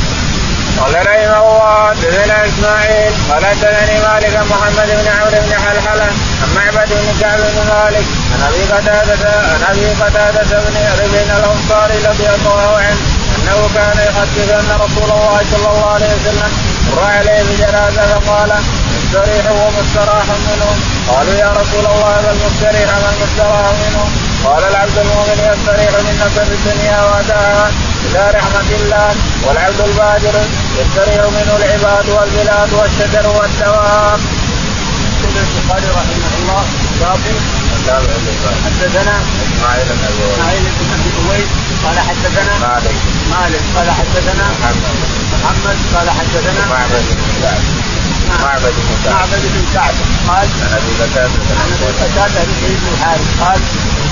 قال 0.80 0.94
رحمه 0.96 1.40
الله 1.42 1.90
حدثنا 1.90 2.46
إسماعيل 2.46 3.12
قال 3.30 3.46
حدثني 3.46 3.98
مالك 4.08 4.36
محمد 4.52 4.88
بن 5.00 5.08
عمرو 5.18 5.40
بن 5.46 5.54
حلحلة 5.66 6.08
عن 6.44 6.50
معبد 6.56 6.90
بن 6.90 7.08
كعب 7.22 7.40
بن 7.40 7.60
مالك 7.74 8.06
عن 8.34 8.42
أبي 8.50 8.64
قتادة 8.74 9.30
عن 9.54 9.62
أبي 9.72 9.88
قتادة 10.04 10.60
بن 10.60 10.76
ربيع 11.02 11.38
الانصاري 11.38 11.98
رضي 12.10 12.28
الله 12.36 12.78
عنه 12.78 12.98
أنه 13.38 13.70
كان 13.76 13.98
يحدث 14.08 14.50
أن 14.60 14.70
رسول 14.86 15.10
الله 15.12 15.42
صلى 15.52 15.70
الله 15.72 15.90
عليه 15.94 16.06
وسلم 16.16 16.52
مر 16.88 17.04
عليه 17.04 17.44
بجنازة 17.44 18.20
فقال 18.20 18.52
مستريح 18.98 19.46
ومستراح 19.52 20.26
منه 20.48 20.70
قالوا 21.12 21.34
يا 21.34 21.50
رسول 21.62 21.86
الله 21.86 22.22
ما 22.26 22.32
المستريح 22.32 22.90
ما 23.04 23.10
المستراح 23.16 23.72
منه 23.84 24.06
قال 24.46 24.64
العبد 24.64 24.98
المؤمن 24.98 25.40
يستريح 25.52 25.92
من 26.06 26.16
نفس 26.24 26.38
الدنيا 26.38 27.00
واداها 27.04 27.72
إلى 28.06 28.32
رحمة 28.40 28.70
الله 28.80 29.16
والعبد 29.46 29.80
الفاجر 29.80 30.36
يستريح 30.80 31.22
منه 31.38 31.56
العباد 31.56 32.10
والبلاد 32.10 32.74
والشجر 32.74 33.28
والدواب. 33.28 34.20
يقول 35.24 35.38
البخاري 35.38 35.90
رحمه 36.00 36.32
الله 36.40 36.64
باب 37.02 37.20
حدثنا 38.66 39.16
إسماعيل 39.46 39.86
بن 39.90 40.04
أبي 40.10 40.34
إسماعيل 40.34 40.64
بن 40.80 40.88
أبي 40.96 41.10
أويس. 41.20 41.50
قال 41.86 41.98
حدثنا 42.00 42.54
مالك 42.66 42.96
مالك. 43.32 43.64
قال 43.76 43.92
حدثنا 43.92 44.46
محمد. 44.60 44.98
محمد 45.34 45.78
قال 45.96 46.08
حدثنا 46.10 46.62
معبد 46.70 47.06
بن 47.18 47.30
كعب 47.42 47.64
معبد 48.44 48.76
بن 48.86 48.96
كعب 49.04 49.14
معبد 49.14 49.44
بن 49.54 49.66
كعب 49.74 49.96
قال 50.28 50.48
عن 50.64 50.72
أبي 50.78 50.92
قتاده 51.02 51.42
عن 51.60 51.70
أبي 51.76 51.86
قتاده 52.00 52.44
بن 52.44 52.54
سعيد 52.62 52.78
بن 52.82 52.88
الحارث. 52.94 53.28
قال 53.42 53.60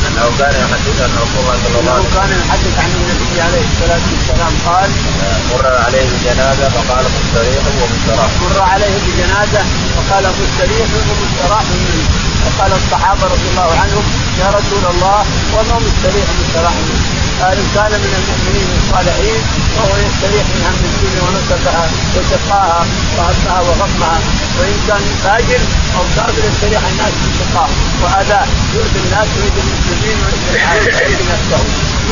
انه 0.08 0.26
كان 0.40 0.54
يحدث 0.64 0.98
ان 1.06 1.14
رسول 1.24 1.40
الله 1.44 1.58
صلى 1.64 1.80
الله 1.80 1.94
عليه 1.94 2.10
كان 2.18 2.32
يحدث 2.48 2.76
عن 2.84 2.90
النبي 3.00 3.42
عليه 3.46 3.64
الصلاة 3.72 4.04
والسلام 4.12 4.54
قال 4.68 4.90
وسلم 4.90 5.40
مر 5.52 5.66
عليه 5.86 6.06
بجنازة 6.14 6.68
فقال 6.76 7.04
مستريح 7.18 7.64
ومستراح. 7.82 8.30
مر 8.42 8.62
عليه 8.74 8.96
بجنازة 9.06 9.62
فقال 9.96 10.24
مستريح 10.42 10.88
ومستراح 10.98 11.64
منه. 11.72 12.04
فقال 12.46 12.72
الصحابة 12.82 13.24
رضي 13.34 13.48
الله 13.52 13.70
عنهم 13.82 14.04
يا 14.42 14.50
رسول 14.50 14.84
الله 14.94 15.20
وما 15.54 15.78
مستريح 15.88 16.28
منه 16.40 16.56
قال 17.42 17.58
ان 17.58 17.68
كان 17.76 17.92
من 18.04 18.14
المؤمنين 18.20 18.70
الصالحين 18.80 19.42
فهو 19.76 19.94
يستريح 20.06 20.46
من 20.54 20.62
هم 20.68 20.80
الدنيا 20.90 21.22
ونصبها 21.26 21.86
وشقاها 22.16 22.82
وهمها 23.18 23.60
وغمها. 23.68 24.18
وإن 24.58 24.78
كان 24.88 25.04
فاجر 25.24 25.62
أو 25.98 26.04
كافر 26.16 26.44
يستريح 26.50 26.82
الناس 26.92 27.14
من 27.24 27.32
شقاه. 27.40 27.70
واذاه 28.02 28.48
يؤذي 28.76 29.00
الناس 29.06 29.28
ويؤذي 29.36 29.62
المسلمين 29.66 30.18
ويؤذي 30.24 31.26
نفسه. 31.34 31.62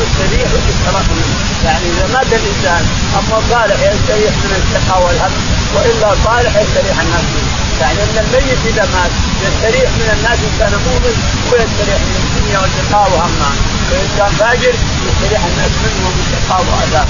يستريح 0.00 0.48
ويستراح 0.52 1.06
منه. 1.16 1.30
يعني 1.64 1.84
إذا 1.92 2.06
مات 2.14 2.30
الإنسان 2.40 2.82
أما 3.18 3.38
صالح 3.50 3.78
يستريح 3.92 4.32
من 4.42 4.52
الشقاء 4.60 4.98
والهم 5.04 5.32
وإلا 5.74 6.08
صالح 6.24 6.52
يستريح 6.62 6.96
الناس 7.04 7.26
منه. 7.34 7.63
يعني 7.80 7.98
أن 8.02 8.16
الميت 8.24 8.60
إذا 8.70 8.84
مات 8.94 9.12
يستريح 9.44 9.90
من 10.00 10.08
الناس 10.16 10.38
إن 10.46 10.54
كان 10.58 10.72
مؤمن 10.86 11.16
ويستريح 11.50 12.00
من 12.08 12.16
الدنيا 12.24 12.58
والشقاء 12.58 13.06
وهمها 13.14 13.52
وإن 13.90 14.08
كان 14.18 14.32
فاجر 14.40 14.74
يستريح 15.08 15.42
الناس 15.50 15.72
منه 15.82 16.00
ومن 16.06 16.24
شقاء 16.32 16.60
وعذاب 16.68 17.08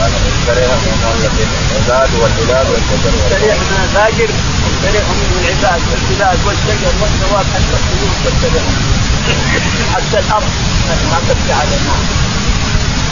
هذا 0.00 0.18
مستريح 0.26 0.70
من 0.84 0.92
العباد 1.88 2.10
والبلاد 2.20 2.66
والشجر 2.70 3.12
يستريح 3.18 3.56
من 3.70 3.78
الفاجر 3.84 4.28
يستريح 4.68 5.04
منه 5.18 5.34
العباد 5.40 5.80
والبلاد 5.90 6.38
والشجر 6.46 6.92
والدواب 7.00 7.46
حتى 7.54 7.74
الطيور 7.80 8.12
تستريح 8.24 8.64
حتى 9.94 10.18
الأرض 10.24 10.50
ما 11.10 11.18
تبكي 11.28 11.52
عليها 11.52 11.96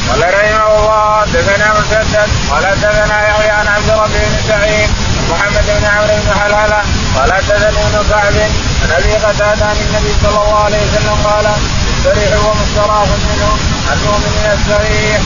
قال 0.09 0.20
رحمه 0.34 0.66
الله 0.78 1.20
حدثنا 1.20 1.80
مسدد 1.80 2.28
قال 2.51 2.66
حدثنا 2.66 3.28
يحيى 3.28 3.51
عن 3.51 3.66
عبد 3.66 3.91
ربي 3.91 4.18
بن 4.18 4.39
سعيد 4.49 4.89
محمد 5.31 5.66
بن 5.66 5.85
عمرو 5.85 6.16
بن 6.24 6.31
حلالة 6.41 6.81
قال 7.16 7.33
حدثني 7.33 7.68
ابن 7.68 8.09
كعب 8.11 8.37
عن 8.83 8.91
أبي 8.99 9.12
قتادة 9.14 9.66
عن 9.66 9.77
النبي 9.87 10.12
صلى 10.22 10.39
الله 10.43 10.59
عليه 10.64 10.83
وسلم 10.87 11.16
قال 11.24 11.47
مستريح 11.89 12.45
ومستراح 12.45 13.09
منه 13.29 13.51
عن 13.91 13.99
مؤمن 14.07 14.35
يستريح. 14.51 15.20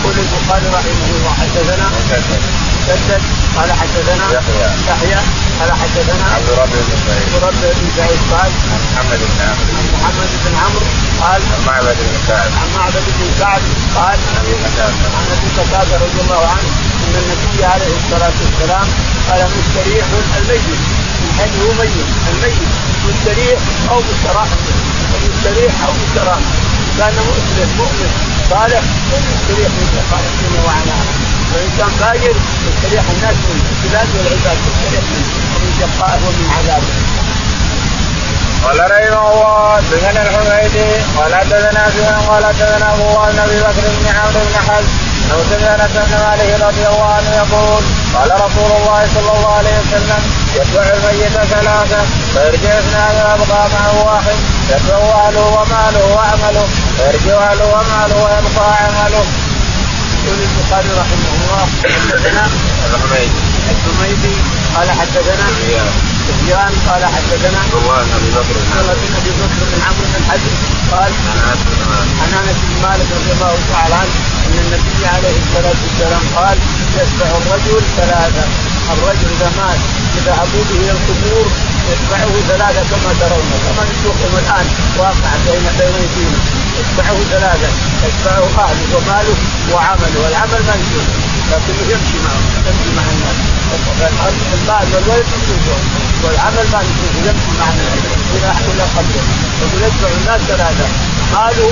يقول 0.00 0.16
البخاري 0.18 0.66
رحمه 0.76 1.08
الله 1.16 1.34
حدثنا 1.40 1.86
مسدد 2.86 3.22
قال 3.56 3.72
حدثنا 3.80 4.24
يحيى. 4.36 4.68
يحيى 4.90 5.20
قال 5.60 5.70
حدثنا 5.80 6.24
عبد 6.34 6.48
ربي 6.60 6.80
بن 6.86 6.96
سعيد 7.06 7.28
مربع 7.34 7.70
بن 7.78 7.88
سعيد 7.96 8.20
قال 8.32 8.50
محمد 8.92 9.20
بن 9.30 9.38
عمرو 9.48 9.74
عن 9.76 9.86
محمد 9.94 10.30
بن 10.44 10.54
عمرو 10.62 10.86
قال 11.20 11.40
عن 11.52 11.60
معبد 11.66 11.96
بن 12.08 12.16
كعب. 12.28 12.50
عن 12.60 12.68
معبد 12.76 13.04
بن 13.18 13.28
كعب 13.40 13.62
قال 13.96 14.18
عن 14.26 14.34
أبي 14.40 14.54
قتادة. 14.64 15.06
عن 15.16 15.26
أبي 15.34 15.48
قتادة 15.58 15.96
رضي 16.04 16.20
الله 16.24 16.42
عنه 16.54 16.68
النبي 17.22 17.64
عليه 17.64 17.92
الصلاة 18.00 18.36
والسلام 18.42 18.86
قال 19.28 19.40
مستريح 19.58 20.06
الميت 20.38 20.66
من 21.20 21.30
حيث 21.38 21.52
هو 21.62 21.72
ميت 21.80 22.08
الميت 22.32 22.62
مستريح 23.08 23.58
أو 23.90 23.98
مستراح 24.08 24.48
مستريح 25.28 25.72
أو 25.86 25.92
مستراح. 26.02 26.38
كان 26.98 27.14
مسلم 27.14 27.68
مؤمن 27.78 28.10
صالح 28.50 28.82
يستريح 29.12 29.70
من 29.76 29.86
شقاء 29.94 30.22
الدنيا 30.30 30.62
وعناها 30.66 31.04
وان 31.52 31.70
كان 31.78 31.92
فاجر 32.00 32.36
يستريح 32.68 33.04
الناس 33.14 33.36
من 33.48 33.58
البلاد 33.72 34.08
والعباد 34.16 34.58
يستريح 34.66 35.04
منه 35.12 35.28
ومن 35.54 35.72
شقائه 35.80 36.20
ومن 36.26 36.46
عذابه. 36.56 36.92
قال 38.64 38.78
رحمه 38.90 39.32
الله 39.32 39.76
حدثنا 39.76 40.22
الحميدي 40.22 40.88
قال 41.16 41.34
حدثنا 41.34 41.82
سفيان 41.90 42.20
قال 42.28 42.46
حدثنا 42.46 42.94
أبو 42.94 43.04
بكر 43.04 43.84
بن 44.00 44.06
عمرو 44.16 44.40
بن 44.48 44.56
حزم 44.68 45.05
انه 45.26 45.42
سمع 45.50 45.74
انس 45.74 45.92
بن 45.94 46.18
مالك 46.24 46.62
رضي 46.62 46.86
الله 46.86 47.10
عنه 47.14 47.30
يقول 47.36 47.82
قال 48.14 48.30
رسول 48.30 48.70
الله 48.78 49.08
صلى 49.14 49.30
الله 49.36 49.52
عليه 49.58 49.76
وسلم 49.80 50.22
يتبع 50.56 50.82
الميت 50.82 51.32
ثلاثة 51.32 52.00
فيرجع 52.32 52.78
اثنان 52.78 53.14
ويبقى 53.16 53.68
معه 53.74 54.04
واحد 54.06 54.36
يتبع 54.70 55.26
اهله 55.26 55.46
وماله 55.56 56.04
وعمله 56.14 56.66
فيرجع 56.96 57.50
اهله 57.50 57.64
وماله 57.64 58.16
ويبقى 58.24 58.76
عمله. 58.84 59.24
يقول 60.26 60.38
البخاري 60.42 60.88
رحمه 61.00 61.30
الله 61.36 61.66
حدثنا 61.82 62.44
الحميدي 62.94 63.40
الحميدي 63.70 64.36
قال 64.76 64.90
حدثنا 64.90 65.46
سفيان 66.28 66.72
قال 66.88 67.04
حدثنا 67.04 67.58
عبد 67.58 67.74
الله 67.74 68.02
بن 68.02 68.12
ابي 68.18 68.30
بكر 68.30 68.56
بن 69.72 69.82
عمرو 69.86 70.06
بن 70.14 70.24
حزم. 70.30 70.54
قال 70.92 71.12
عن 72.22 72.30
انس 72.40 72.56
بن 72.62 72.88
مالك 72.88 73.08
رضي 73.18 73.32
الله 73.32 73.54
تعالى 73.72 73.94
عنه 73.94 74.35
أن 74.56 74.72
النبي 74.72 75.06
عليه 75.14 75.36
الصلاة 75.44 75.78
والسلام 75.84 76.24
قال 76.36 76.58
يتبع 76.98 77.28
الرجل 77.40 77.82
ثلاثة 77.96 78.44
الرجل 78.92 79.28
إذا 79.36 79.50
مات 79.58 79.80
يذهبوا 80.16 80.64
به 80.68 80.76
إلى 80.82 80.90
القبور 80.90 81.46
يتبعه 81.90 82.32
ثلاثة 82.48 82.82
كما 82.90 83.12
ترون 83.20 83.46
كما 83.64 83.82
نشوفهم 83.90 84.32
الآن 84.42 84.66
واقع 84.98 85.32
بين 85.46 85.64
بين 85.78 85.94
ايدينا 86.02 86.38
يتبعه 86.78 87.18
ثلاثة 87.32 87.70
يتبعه 88.06 88.46
أهله 88.64 88.96
وماله 88.96 89.36
وعمله 89.72 90.18
والعمل 90.24 90.60
ما 90.68 90.74
نشوفه 90.80 91.14
لكنه 91.50 91.82
يمشي 91.92 92.18
معه 92.24 92.40
يمشي 92.68 92.90
مع 92.96 93.04
الناس. 93.14 93.38
المال 94.54 94.86
والولد 94.94 95.26
نشوفه 95.36 95.78
والعمل 96.24 96.66
ما 96.72 96.80
نشوفه 96.86 97.18
يمشي 97.28 97.52
معنا 97.60 97.84
إلى 98.34 98.50
إلى 98.70 98.84
قلبه 98.96 99.22
يقول 99.60 99.82
يتبع 99.82 100.08
الناس 100.20 100.40
ثلاثة 100.40 100.86
ماله 101.34 101.70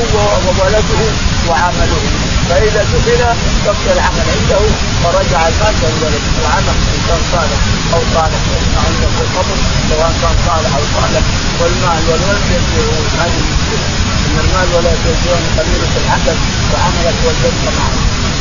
وولده 0.59 1.01
وعمله. 1.49 2.24
فاذا 2.49 2.83
دخل 2.83 3.19
بقي 3.67 3.93
العمل 3.97 4.27
عنده 4.35 4.61
ورجع 5.05 5.41
المال 5.49 5.75
والولد 5.83 6.25
والعمل 6.37 6.77
ان 6.95 7.01
كان 7.09 7.23
صالح 7.33 7.61
أو 7.95 8.01
صالح 8.15 8.41
عنده 8.87 9.09
القبر 9.25 9.59
سواء 9.91 10.13
كان 10.23 10.37
صالح 10.49 10.71
أو 10.79 10.85
صالح 10.97 11.23
والمال 11.61 12.03
والولد 12.09 12.45
يرجعون 12.55 13.07
هذه 13.21 13.39
المشكلة 13.45 13.87
ان 14.27 14.37
المال 14.45 14.69
والولد 14.75 15.01
يرجعون 15.09 15.45
قليله 15.59 15.93
العمل 16.03 16.37
وعملك 16.73 17.19
والجنه 17.27 17.71
معه 17.79 17.97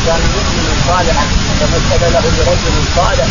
كان 0.06 0.22
مؤمنا 0.36 0.74
صالحا 0.88 1.26
فمثل 1.60 2.02
له 2.14 2.24
برجل 2.38 2.76
صالح 2.96 3.28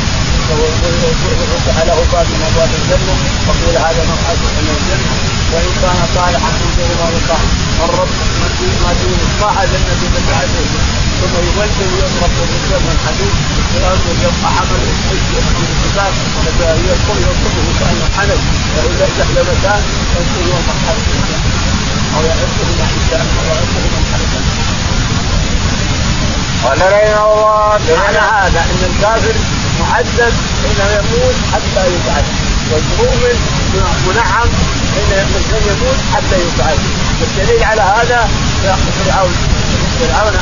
وفتح 1.53 1.77
له 1.89 1.99
باب 2.13 2.27
من 2.33 2.43
ابواب 2.49 2.71
الجنه 2.81 3.15
وقيل 3.49 3.77
هذا 3.77 4.03
مقعد 4.13 4.39
من 4.59 4.67
الجنه 4.77 5.32
وان 5.53 5.71
كان 5.83 6.01
صالحا 6.15 6.51
من 6.61 6.71
غير 6.79 6.93
ما 7.01 7.09
يقال 7.17 7.45
الرب 7.85 8.13
ما 8.83 8.93
دون 9.01 9.19
الطاعه 9.29 9.65
جنة 9.73 10.03
بتعديه 10.15 10.71
ثم 11.21 11.35
يولد 11.47 11.79
ويضرب 11.93 12.35
من 12.87 12.97
حديد 13.07 13.35
وينظر 13.75 14.15
يبقى 14.25 14.51
عمل 14.59 14.83
الحساب. 15.13 16.13
يقول 16.91 17.19
يطلبه 17.29 17.73
كانه 17.81 18.07
حنك 18.17 18.43
وإذا 18.77 19.05
استحلمتان 19.11 19.83
ينزل 20.15 20.43
يوم 20.51 20.67
الحرب 20.75 21.07
أو 22.17 22.23
يعده 22.29 22.63
من 22.69 22.87
حساب 22.93 23.27
أو 23.39 23.45
يعده 23.49 23.83
من 23.93 24.05
حرب 24.13 24.33
قال 26.65 26.81
رحمه 26.93 27.25
الله 27.33 27.97
معنى 27.99 28.19
هذا 28.19 28.61
إن 28.61 28.83
الكافر 28.91 29.35
معذب 29.81 30.35
حين 30.63 30.81
يموت 30.97 31.37
حتى 31.53 31.83
يبعث. 31.95 32.52
والمؤمن 32.73 33.37
منعم 34.09 34.49
حين 34.95 35.11
يموت 35.71 35.99
حتى 36.15 36.37
يبعث 36.45 36.79
والدليل 37.21 37.65
على 37.65 37.83
هذا 37.83 38.29
فرعون. 39.05 39.35
فرعون 40.01 40.35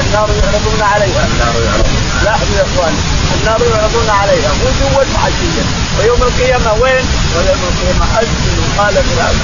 النار 0.00 0.28
يعرضون 0.42 0.82
عليها. 0.82 1.28
لاحظوا 2.24 2.56
يا 2.56 2.62
إخوان 2.62 2.94
النار 3.40 3.60
يعرضون 3.74 4.10
عليها. 4.10 4.50
غدوا 4.62 4.90
وعشيا 4.96 5.64
ويوم 5.98 6.22
القيامة 6.22 6.72
وين؟ 6.72 7.04
ويوم 7.36 7.62
القيامة. 7.70 8.04
اسفل 8.20 8.78
قال 8.78 8.94
فرعون. 8.94 9.38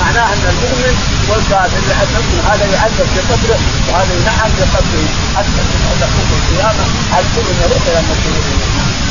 معناه 0.00 0.32
أن 0.32 0.42
المؤمن 0.52 0.94
والكافر 1.28 1.82
يعذب 1.90 2.26
هذا 2.48 2.64
يعذب 2.74 3.06
في 3.14 3.20
قبره 3.30 3.58
وهذا 3.88 4.14
ينعم 4.20 4.50
في 4.56 4.64
قبره 4.76 5.08
حتى 5.36 5.62
تقوم 6.00 6.30
القيامة 6.38 6.84
على 7.12 7.24
كل 7.36 7.48
يروح 7.62 7.82
إلى 7.88 8.00
مسجد 8.08 9.07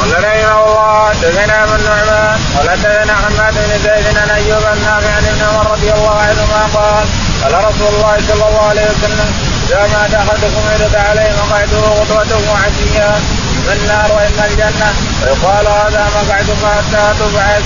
قال 0.00 0.12
رحمه 0.24 0.64
الله 0.66 1.08
حدثنا 1.08 1.64
ابن 1.64 1.74
النعمان 1.74 2.38
قال 2.56 2.70
حدثنا 2.70 3.14
حماد 3.16 3.54
بن 3.54 3.78
زيد 3.84 4.18
عن 4.18 4.30
أيوب 4.30 4.62
النافع 4.76 5.10
عن 5.16 5.24
ابن 5.26 5.42
عمر 5.42 5.70
رضي 5.72 5.92
الله 5.92 6.16
عنهما 6.28 6.60
قال 6.74 7.04
قال 7.42 7.64
رسول 7.68 7.88
الله 7.94 8.16
صلى 8.28 8.48
الله 8.48 8.66
عليه 8.68 8.86
وسلم 8.90 9.28
إذا 9.66 9.82
مات 9.92 10.14
أحدكم 10.14 10.62
يرد 10.74 10.96
عليه 10.96 11.30
مقعده 11.42 11.78
غدوته 11.78 12.50
وعشيا 12.50 13.20
اما 13.64 13.72
النار 13.72 14.12
واما 14.12 14.46
الجنة 14.46 14.90
ويقال 15.22 15.66
هذا 15.66 16.02
مقعدك 16.16 16.60
حتى 16.64 17.04
تبعث. 17.20 17.64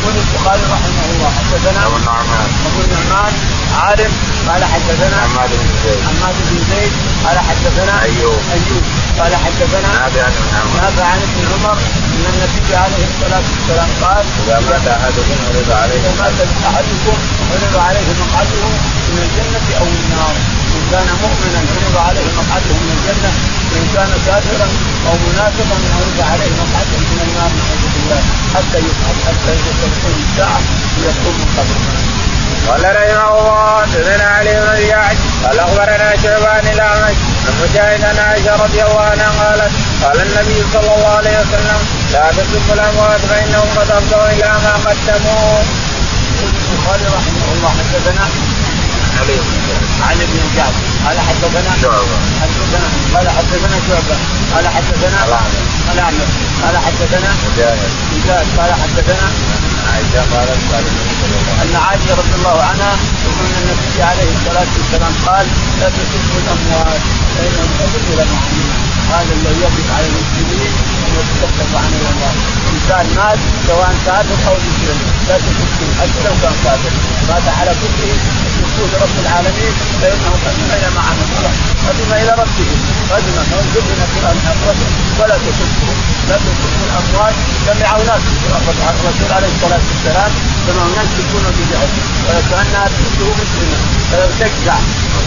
يقول 0.00 0.14
البخاري 0.16 0.62
رحمه 0.72 1.04
الله 1.10 1.30
حدثنا 1.38 1.86
ابو 1.86 1.96
النعمان 1.96 2.48
ابو 2.66 2.80
النعمان 2.84 3.32
عارف 3.82 4.10
قال 4.48 4.64
حدثنا 4.64 5.16
حماد 5.22 5.50
بن 5.60 5.70
زيد. 5.84 6.00
حماد 6.08 6.36
بن 6.48 6.58
زيد 6.70 6.92
قال 7.24 7.38
حدثنا 7.48 7.94
أيوب. 8.02 8.40
أيوب. 8.56 8.84
قال 9.18 9.32
حدثنا 9.44 9.88
نافع 10.00 10.22
عن 10.26 10.32
ابن 10.40 10.48
عمر. 10.60 10.80
نافع 10.82 11.04
عن 11.12 11.20
ابن 11.28 11.40
عمر 11.52 11.76
أن 12.14 12.24
النبي 12.32 12.76
عليه 12.82 13.04
الصلاة 13.10 13.44
والسلام 13.52 13.90
قال 14.04 14.24
إذا 14.42 14.56
مات 14.68 14.86
أحدكم 14.98 15.36
يرد 15.46 15.70
عليه 15.82 16.00
إذا 16.00 16.12
مات 16.20 16.38
أحدكم 16.70 17.16
عرض 17.50 17.74
عليه 17.86 18.08
مقعده 18.22 18.64
من 19.12 19.20
الجنة 19.26 19.68
أو 19.80 19.86
النار. 20.00 20.34
ان 20.76 20.82
كان 20.92 21.08
مؤمنا 21.22 21.60
عرض 21.72 21.96
عليه 22.08 22.28
مقعده 22.40 22.74
من 22.84 22.90
الجنة. 22.96 23.30
وان 23.70 23.86
كان 23.94 24.10
كافرا 24.26 24.68
أو 25.08 25.14
منافقا 25.26 25.76
عرض 25.96 26.18
عليه 26.30 26.52
مقعده 26.62 26.98
من 27.10 27.20
النار. 27.26 27.50
نعوذ 27.58 27.84
بالله. 27.94 28.20
حتى 28.54 28.78
يفعل 28.86 29.16
حتى 29.26 29.52
تكون 29.64 30.14
الساعة 30.24 30.60
ليقوم 31.00 31.34
من 31.40 31.48
قبره 31.56 32.17
قال 32.68 32.84
رحمه 32.84 33.38
الله 33.38 33.82
حدثنا 33.82 34.24
علي 34.24 34.52
بن 34.60 34.76
زياد 34.76 35.16
قال 35.44 35.58
اخبرنا 35.58 36.16
شعبان 36.22 36.66
الاعمش 36.74 37.16
عن 37.46 37.54
مجاهد 37.62 38.04
عن 38.04 38.18
عائشه 38.18 38.54
رضي 38.64 38.82
الله 38.82 39.00
عنها 39.00 39.30
قالت 39.40 39.72
قال 40.04 40.20
النبي 40.26 40.58
صلى 40.72 40.94
الله 40.96 41.12
عليه 41.18 41.36
وسلم 41.40 41.80
لا 42.12 42.30
تسبوا 42.30 42.74
الاموات 42.74 43.20
فانهم 43.20 43.68
قد 43.76 43.90
افضوا 43.90 44.26
إلى 44.26 44.48
ما 44.64 44.74
قدموا. 44.86 45.62
البخاري 46.42 47.06
رحمه 47.18 47.46
الله 47.54 47.70
حدثنا 47.78 48.24
علي 49.20 49.36
بن 49.36 50.02
علي 50.08 50.24
بن 50.26 50.38
قال 51.06 51.20
حدثنا 51.20 51.70
شعبة 51.82 52.18
حدثنا 52.42 52.88
قال 53.14 53.28
حدثنا 53.28 53.76
شعبة 53.88 54.16
قال 54.54 54.68
حدثنا. 54.68 55.18
الأعمش 55.92 56.30
قال 56.62 56.78
حدثنا 56.78 57.30
مجاهد 57.44 57.90
زياد 58.26 58.46
قال 58.58 58.72
حدثنا 58.72 59.28
عائشة 59.92 60.20
قالت 60.34 60.60
قال 60.72 60.84
أن 61.62 61.76
عائشة 61.76 62.12
رضي 62.20 62.34
الله 62.38 62.56
عنها 62.70 62.92
تقول 63.24 63.46
أن 63.58 63.62
النبي 63.62 64.02
عليه 64.02 64.30
الصلاة 64.36 64.70
والسلام 64.76 65.14
قال 65.26 65.46
لا 65.80 65.88
تسبوا 65.96 66.40
الاموات 66.42 67.02
فانهم 67.34 67.70
إلى 68.12 68.24
معلمين 68.32 68.88
هذا 69.12 69.32
الذي 69.38 69.60
يقف 69.60 69.88
على 69.96 70.06
المسلمين 70.10 70.72
ويتكفف 71.14 71.70
عن 71.82 71.92
الله 71.98 72.32
إنسان 72.72 73.06
مات 73.16 73.38
سواء 73.66 73.94
كافر 74.06 74.38
أو 74.48 74.54
مسلم. 74.54 74.98
لا 75.28 75.36
تسبوا 75.44 75.92
حتى 76.00 76.20
لو 76.24 76.34
كان 76.42 76.56
كافر. 76.64 76.92
مات 77.28 77.46
على 77.58 77.70
كفره 77.80 78.14
تسبوه 78.44 78.88
لرب 78.92 79.16
العالمين 79.24 79.72
فإنه 80.00 80.32
قدم 80.44 80.68
إلى 80.76 80.88
ما 80.94 81.00
عمل 81.08 81.28
قدم 81.88 82.10
إلى 82.22 82.32
ربه. 82.42 82.70
قدم 83.10 83.36
فانزلنا 83.50 84.06
في 84.12 84.18
الأرض 84.20 84.78
ولا 85.20 85.36
تسبوا 85.44 85.94
لا 86.28 86.36
تسبوا 86.36 86.84
الاموات 86.88 87.34
سمعوا 87.66 88.04
ناس 88.10 88.22
الرسول 88.46 89.30
عليه 89.36 89.50
الصلاة 89.56 89.82
والسلام 89.88 90.30
سمعوا 90.66 90.92
ناس 90.96 91.10
يكون 91.22 91.44
بدعه 91.58 91.88
وكانها 92.28 92.84
تسبه 92.96 93.28
مسلمه 93.40 93.78
فيرتجع 94.10 94.76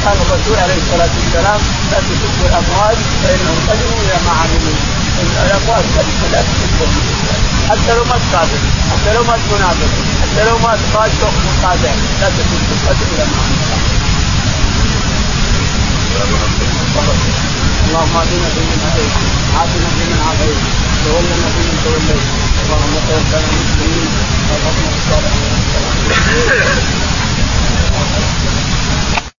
قال 0.05 0.17
الرسول 0.25 0.57
عليه 0.63 0.77
الصلاة 0.83 1.13
والسلام 1.17 1.59
لا 1.91 1.99
تسبوا 2.07 2.47
الاموات 2.49 2.97
فإنهم 3.23 3.57
قدموا 3.69 3.99
إلى 4.05 4.17
ما 4.25 4.33
عملوا. 4.41 4.77
الاموات 5.45 5.85
لا 6.33 6.41
تسبوا 6.49 6.89
حتى 7.69 7.91
لو 7.97 8.03
مات 8.11 8.23
كافر 8.31 8.61
حتى 8.91 9.09
لو 9.15 9.23
مات 9.23 9.39
منافق 9.51 9.91
حتى 10.21 10.41
لو 10.49 10.57
مات 10.65 10.79
قاتل 10.93 11.23
مقاطع 11.47 11.93
لا 12.21 12.27
تسبوا 12.35 12.77
قدموا 12.87 13.13
إلى 13.15 13.25
ما 13.31 13.39
عملوا. 13.43 13.81
اللهم 17.91 18.15
اهدنا 18.17 18.49
فيمن 18.55 18.79
هديت 18.85 19.13
وعافنا 19.53 19.89
فيمن 19.97 20.19
عافيت 20.27 20.59
وتولنا 21.05 21.47
فيمن 21.53 21.77
توليت. 21.83 22.23
اللهم 22.63 22.93
توفنا 23.07 23.39
مسلمين 23.61 24.09
وارحمنا 24.49 24.91
الصالحين 24.99 25.51